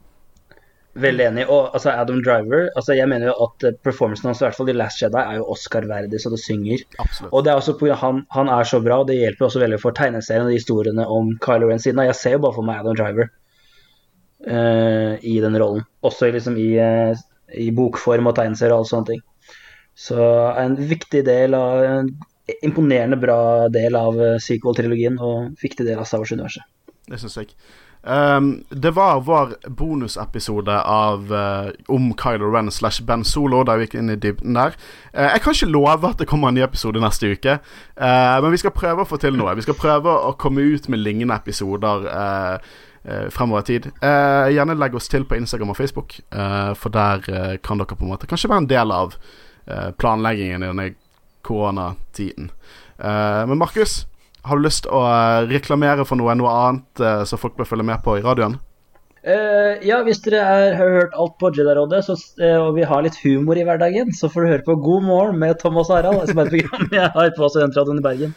[0.99, 1.45] Veldig enig.
[1.47, 4.73] Og altså, Adam Driver altså, Jeg mener jo at eh, performancen hans, i hvert fall
[4.73, 6.83] i Last Jedi, er jo Oscar-verdig så det synger.
[6.99, 7.31] Absolutt.
[7.31, 9.79] Og det er også på han, han er så bra, og det hjelper også veldig
[9.83, 12.03] for tegneserien og de historiene om Kylo Ren siden.
[12.11, 13.31] Jeg ser jo bare for meg Adam Driver
[14.51, 15.87] uh, i den rollen.
[16.07, 17.15] Også liksom i, uh,
[17.55, 19.23] i bokform og tegneserier og alle sånne ting.
[19.95, 20.19] Så
[20.59, 22.11] en viktig del av En
[22.67, 26.65] imponerende bra del av sequel-trilogien, og en viktig del av Star Wars-universet.
[27.07, 27.53] Det syns jeg.
[28.03, 33.99] Um, det var vår bonusepisode uh, om Kylo Ren slash Ben Solo, der vi gikk
[34.01, 34.77] inn i dybden der.
[35.13, 37.59] Uh, jeg kan ikke love at det kommer en ny episode neste uke,
[38.01, 39.53] uh, men vi skal prøve å få til noe.
[39.59, 42.09] Vi skal prøve å komme ut med lignende episoder.
[43.33, 43.87] Fremover i tid.
[44.53, 46.19] Gjerne legg oss til på Instagram og Facebook,
[46.77, 47.23] for der
[47.65, 49.15] kan dere på en måte kanskje være en del av
[49.97, 50.87] planleggingen i denne
[51.49, 52.51] koronatiden.
[53.01, 54.03] Men Markus,
[54.51, 57.69] har du lyst til å eh, reklamere for noe, noe annet eh, som folk bør
[57.69, 58.59] følge med på i radioen?
[59.21, 63.05] Uh, ja, hvis dere er, har hørt alt på Jedi-rådet, så, eh, og vi har
[63.05, 66.41] litt humor i hverdagen, så får du høre på God morgen med Thomas Harald, som
[66.41, 68.33] er et program jeg har på Studentradioen i Bergen.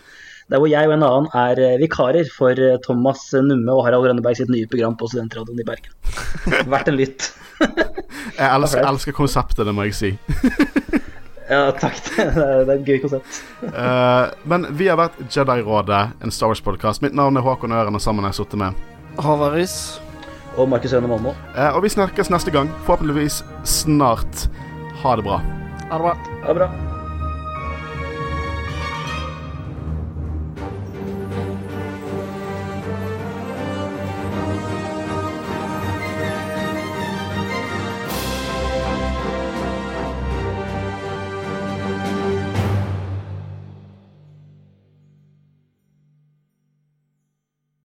[0.52, 4.52] Der hvor jeg og en annen er vikarer for Thomas Numme og Harald Rønneberg sitt
[4.52, 5.96] nye program på Studentradioen i Bergen.
[6.74, 7.30] Verdt en lytt.
[7.64, 10.12] Jeg elsker, elsker konseptet, det må jeg si.
[11.50, 12.00] Ja, takk.
[12.16, 13.42] Det er, det er et gøy konsept.
[13.64, 17.04] uh, men vi har vært Jedi-rådet, en Star Wars-podkast.
[17.04, 18.80] Mitt navn er Håkon Øren, og sammen har jeg sittet med
[19.20, 19.54] Havaris.
[19.58, 19.78] Riis.
[20.58, 21.36] Og Markus Øyne Malmo.
[21.58, 22.72] Uh, og vi snakkes neste gang.
[22.86, 24.48] Forhåpentligvis snart.
[25.04, 25.42] Ha det bra.
[25.90, 26.18] Ha det bra.
[26.44, 26.93] Ha det bra.